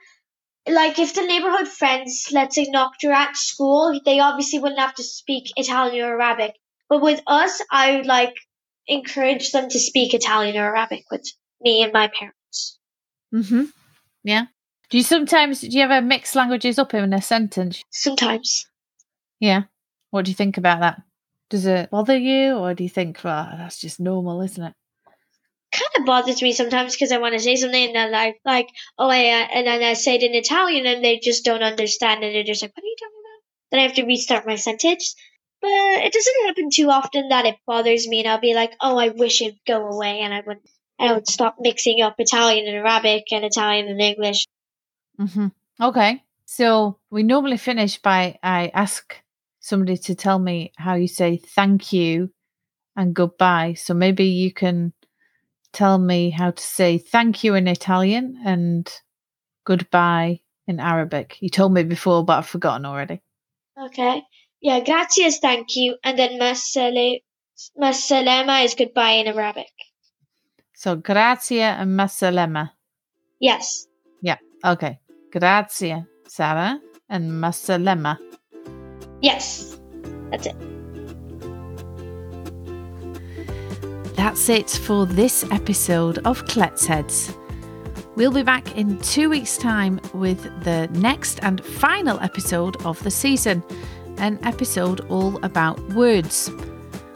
Like, 0.68 1.00
if 1.00 1.14
the 1.14 1.22
neighborhood 1.22 1.68
friends, 1.68 2.30
let's 2.32 2.56
say, 2.56 2.66
knocked 2.70 3.04
her 3.04 3.12
at 3.12 3.38
school, 3.38 4.00
they 4.06 4.20
obviously 4.20 4.60
wouldn't 4.60 4.80
have 4.80 4.96
to 4.96 5.04
speak 5.04 5.52
Italian 5.56 6.06
or 6.06 6.20
Arabic. 6.20 6.56
But 6.90 7.02
with 7.02 7.22
us, 7.28 7.62
I 7.72 7.98
would 7.98 8.06
like 8.06 8.36
encourage 8.88 9.52
them 9.52 9.70
to 9.70 9.80
speak 9.80 10.14
Italian 10.14 10.58
or 10.58 10.76
Arabic 10.76 11.06
with 11.12 11.32
me 11.62 11.84
and 11.84 11.94
my 11.94 12.08
parents. 12.08 12.80
Mm-hmm. 13.34 13.66
Yeah. 14.24 14.46
Do 14.92 14.98
you 14.98 15.04
sometimes 15.04 15.62
do 15.62 15.70
you 15.70 15.84
ever 15.84 16.02
mix 16.02 16.36
languages 16.36 16.78
up 16.78 16.94
in 16.94 17.14
a 17.14 17.22
sentence? 17.22 17.82
Sometimes. 17.90 18.68
Yeah. 19.40 19.64
What 20.12 20.26
do 20.26 20.32
you 20.32 20.36
think 20.36 20.58
about 20.58 20.82
that? 20.82 21.02
Does 21.50 21.66
it 21.66 21.90
bother 21.90 22.18
you, 22.18 22.56
or 22.56 22.74
do 22.74 22.84
you 22.84 22.90
think, 22.90 23.24
well, 23.24 23.50
that's 23.58 23.80
just 23.80 24.00
normal, 24.00 24.42
isn't 24.42 24.64
it? 24.64 24.74
kind 25.72 25.90
of 26.00 26.06
bothers 26.06 26.42
me 26.42 26.52
sometimes 26.52 26.94
because 26.94 27.12
I 27.12 27.18
want 27.18 27.34
to 27.34 27.40
say 27.40 27.56
something 27.56 27.86
and 27.86 27.96
then 27.96 28.12
like 28.12 28.40
like 28.44 28.68
oh 28.98 29.10
I 29.10 29.20
uh, 29.20 29.48
and 29.54 29.68
then 29.68 29.82
I 29.82 29.94
say 29.94 30.16
it 30.16 30.24
in 30.24 30.36
Italian 30.36 30.86
and 30.86 31.04
they 31.04 31.20
just 31.20 31.46
don't 31.46 31.64
understand 31.64 32.24
and 32.24 32.36
they're 32.36 32.44
just 32.44 32.62
like 32.62 32.76
what 32.76 32.84
are 32.84 32.88
you 32.88 32.96
talking 33.00 33.22
about? 33.22 33.42
Then 33.72 33.80
I 33.80 33.84
have 33.84 33.96
to 33.96 34.06
restart 34.06 34.46
my 34.46 34.56
sentence. 34.56 35.16
But 35.62 35.70
it 35.70 36.12
doesn't 36.12 36.46
happen 36.48 36.70
too 36.74 36.90
often 36.90 37.30
that 37.30 37.46
it 37.46 37.56
bothers 37.66 38.08
me 38.08 38.20
and 38.20 38.28
I'll 38.28 38.40
be 38.40 38.54
like 38.54 38.74
oh 38.82 38.98
I 38.98 39.10
wish 39.10 39.42
it'd 39.42 39.60
go 39.66 39.88
away 39.88 40.20
and 40.20 40.34
I 40.34 40.42
would 40.46 40.58
I 41.00 41.14
would 41.14 41.28
stop 41.28 41.56
mixing 41.60 42.02
up 42.02 42.16
Italian 42.18 42.68
and 42.68 42.76
Arabic 42.76 43.24
and 43.32 43.46
Italian 43.46 43.88
and 43.88 44.02
English. 44.02 44.48
Mm-hmm. 45.22 45.48
Okay. 45.84 46.24
So 46.46 47.00
we 47.10 47.24
normally 47.24 47.58
finish 47.58 48.02
by 48.02 48.38
I 48.44 48.72
ask 48.74 49.16
somebody 49.60 49.98
to 49.98 50.16
tell 50.16 50.40
me 50.40 50.74
how 50.76 50.96
you 50.96 51.08
say 51.08 51.38
thank 51.38 51.94
you 51.94 52.32
and 52.96 53.14
goodbye. 53.14 53.74
So 53.74 53.94
maybe 53.94 54.26
you 54.26 54.52
can 54.52 54.94
tell 55.72 55.98
me 55.98 56.30
how 56.30 56.52
to 56.52 56.62
say 56.62 56.98
thank 56.98 57.44
you 57.44 57.56
in 57.56 57.68
Italian 57.68 58.42
and 58.46 58.92
goodbye 59.64 60.42
in 60.68 60.80
Arabic. 60.80 61.38
You 61.40 61.50
told 61.50 61.74
me 61.74 61.84
before, 61.84 62.26
but 62.26 62.40
I've 62.40 62.48
forgotten 62.48 62.86
already. 62.86 63.22
Okay. 63.80 64.24
Yeah, 64.62 64.80
grazie 64.82 65.24
is 65.24 65.40
thank 65.40 65.76
you, 65.76 65.98
and 66.04 66.20
then 66.20 66.40
masale, 66.40 67.24
masalema 67.80 68.64
is 68.64 68.76
goodbye 68.76 69.22
in 69.24 69.28
Arabic. 69.28 69.72
So 70.74 70.96
grazie 70.96 71.62
and 71.62 71.98
masalema. 71.98 72.72
Yes. 73.40 73.88
Yeah. 74.22 74.38
Okay. 74.64 75.00
Grazie, 75.32 76.06
Sarah, 76.28 76.78
and 77.10 77.32
masalema. 77.32 78.18
Yes. 79.22 79.80
That's 80.30 80.48
it. 80.48 80.56
That's 84.16 84.50
it 84.50 84.70
for 84.70 85.06
this 85.06 85.46
episode 85.52 86.18
of 86.26 86.44
Kletsheads. 86.46 87.34
We'll 88.16 88.34
be 88.34 88.44
back 88.44 88.76
in 88.76 89.00
two 89.00 89.30
weeks' 89.30 89.58
time 89.58 90.02
with 90.14 90.44
the 90.66 90.90
next 90.92 91.40
and 91.44 91.64
final 91.64 92.20
episode 92.20 92.76
of 92.86 93.02
the 93.04 93.12
season, 93.12 93.64
an 94.18 94.38
episode 94.44 95.00
all 95.10 95.44
about 95.46 95.80
words. 95.94 96.50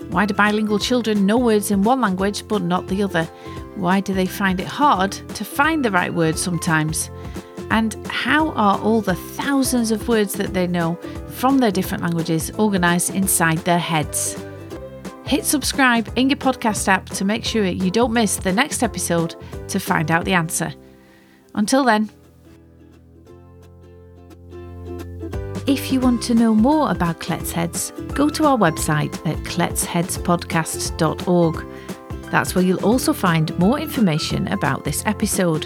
Why 0.10 0.26
do 0.26 0.34
bilingual 0.34 0.80
children 0.80 1.26
know 1.26 1.38
words 1.38 1.70
in 1.70 1.84
one 1.84 2.00
language 2.00 2.48
but 2.48 2.62
not 2.62 2.88
the 2.88 3.04
other? 3.04 3.26
Why 3.76 4.00
do 4.00 4.14
they 4.14 4.26
find 4.26 4.62
it 4.62 4.68
hard 4.68 5.12
to 5.12 5.44
find 5.44 5.84
the 5.84 5.92
right 5.92 6.14
word 6.14 6.40
sometimes? 6.40 7.10
And 7.72 7.96
how 8.08 8.52
are 8.52 8.80
all 8.80 9.02
the 9.02 9.16
thousands 9.16 9.92
of 9.92 10.08
words 10.08 10.34
that 10.34 10.54
they 10.54 10.68
know 10.68 10.96
from 11.30 11.58
their 11.58 11.72
different 11.72 12.04
languages 12.04 12.52
organised 12.60 13.10
inside 13.12 13.58
their 13.60 13.80
heads? 13.80 14.36
Hit 15.26 15.44
subscribe 15.44 16.08
in 16.16 16.30
your 16.30 16.38
podcast 16.38 16.88
app 16.88 17.10
to 17.10 17.26
make 17.26 17.44
sure 17.44 17.66
you 17.66 17.90
don't 17.90 18.14
miss 18.14 18.38
the 18.38 18.54
next 18.54 18.84
episode 18.84 19.36
to 19.70 19.80
find 19.80 20.12
out 20.12 20.24
the 20.24 20.34
answer. 20.34 20.72
Until 21.56 21.84
then, 21.84 22.12
if 25.68 25.92
you 25.92 26.00
want 26.00 26.22
to 26.24 26.36
know 26.36 26.54
more 26.54 26.92
about 26.92 27.20
Kletsheads, 27.20 28.14
go 28.14 28.30
to 28.30 28.46
our 28.46 28.56
website 28.56 29.16
at 29.26 29.38
kletsheadspodcast.org. 29.46 31.66
That's 32.30 32.54
where 32.54 32.64
you'll 32.64 32.86
also 32.86 33.14
find 33.14 33.58
more 33.58 33.80
information 33.80 34.48
about 34.50 34.84
this 34.84 35.02
episode. 35.08 35.66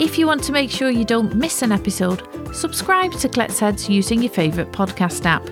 If 0.00 0.16
you 0.16 0.28
want 0.28 0.44
to 0.44 0.52
make 0.52 0.70
sure 0.70 0.90
you 0.90 1.04
don't 1.04 1.34
miss 1.34 1.60
an 1.62 1.72
episode, 1.72 2.22
subscribe 2.54 3.12
to 3.14 3.28
Kletsheads 3.28 3.88
using 3.88 4.22
your 4.22 4.30
favourite 4.30 4.70
podcast 4.70 5.24
app. 5.26 5.44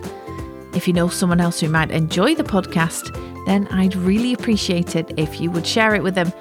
If 0.72 0.87
you 0.87 0.94
know 0.94 1.09
someone 1.09 1.40
else 1.40 1.59
who 1.59 1.68
might 1.68 1.90
enjoy 1.90 2.37
the 2.37 2.44
podcast, 2.44 3.12
then 3.46 3.66
I'd 3.68 3.96
really 3.96 4.35
appreciate 4.35 4.94
it 4.94 5.12
if 5.16 5.40
you 5.40 5.50
would 5.50 5.66
share 5.66 5.96
it 5.96 6.02
with 6.02 6.14
them. 6.14 6.32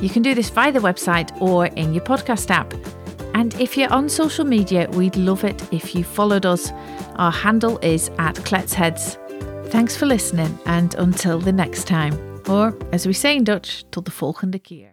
You 0.00 0.08
can 0.08 0.22
do 0.22 0.34
this 0.34 0.50
via 0.50 0.72
the 0.72 0.80
website 0.80 1.40
or 1.40 1.66
in 1.66 1.94
your 1.94 2.02
podcast 2.02 2.50
app. 2.50 2.74
And 3.34 3.54
if 3.60 3.76
you're 3.76 3.92
on 3.92 4.08
social 4.08 4.44
media, 4.44 4.88
we'd 4.90 5.16
love 5.16 5.44
it 5.44 5.62
if 5.72 5.94
you 5.94 6.02
followed 6.02 6.44
us. 6.44 6.72
Our 7.14 7.30
handle 7.30 7.78
is 7.78 8.10
at 8.18 8.34
Kletsheads. 8.36 9.18
Thanks 9.70 9.96
for 9.96 10.06
listening, 10.06 10.58
and 10.66 10.94
until 10.96 11.38
the 11.38 11.52
next 11.52 11.86
time, 11.86 12.42
or 12.48 12.76
as 12.90 13.06
we 13.06 13.12
say 13.12 13.36
in 13.36 13.44
Dutch, 13.44 13.84
tot 13.90 14.04
de 14.04 14.10
volgende 14.10 14.58
keer. 14.58 14.91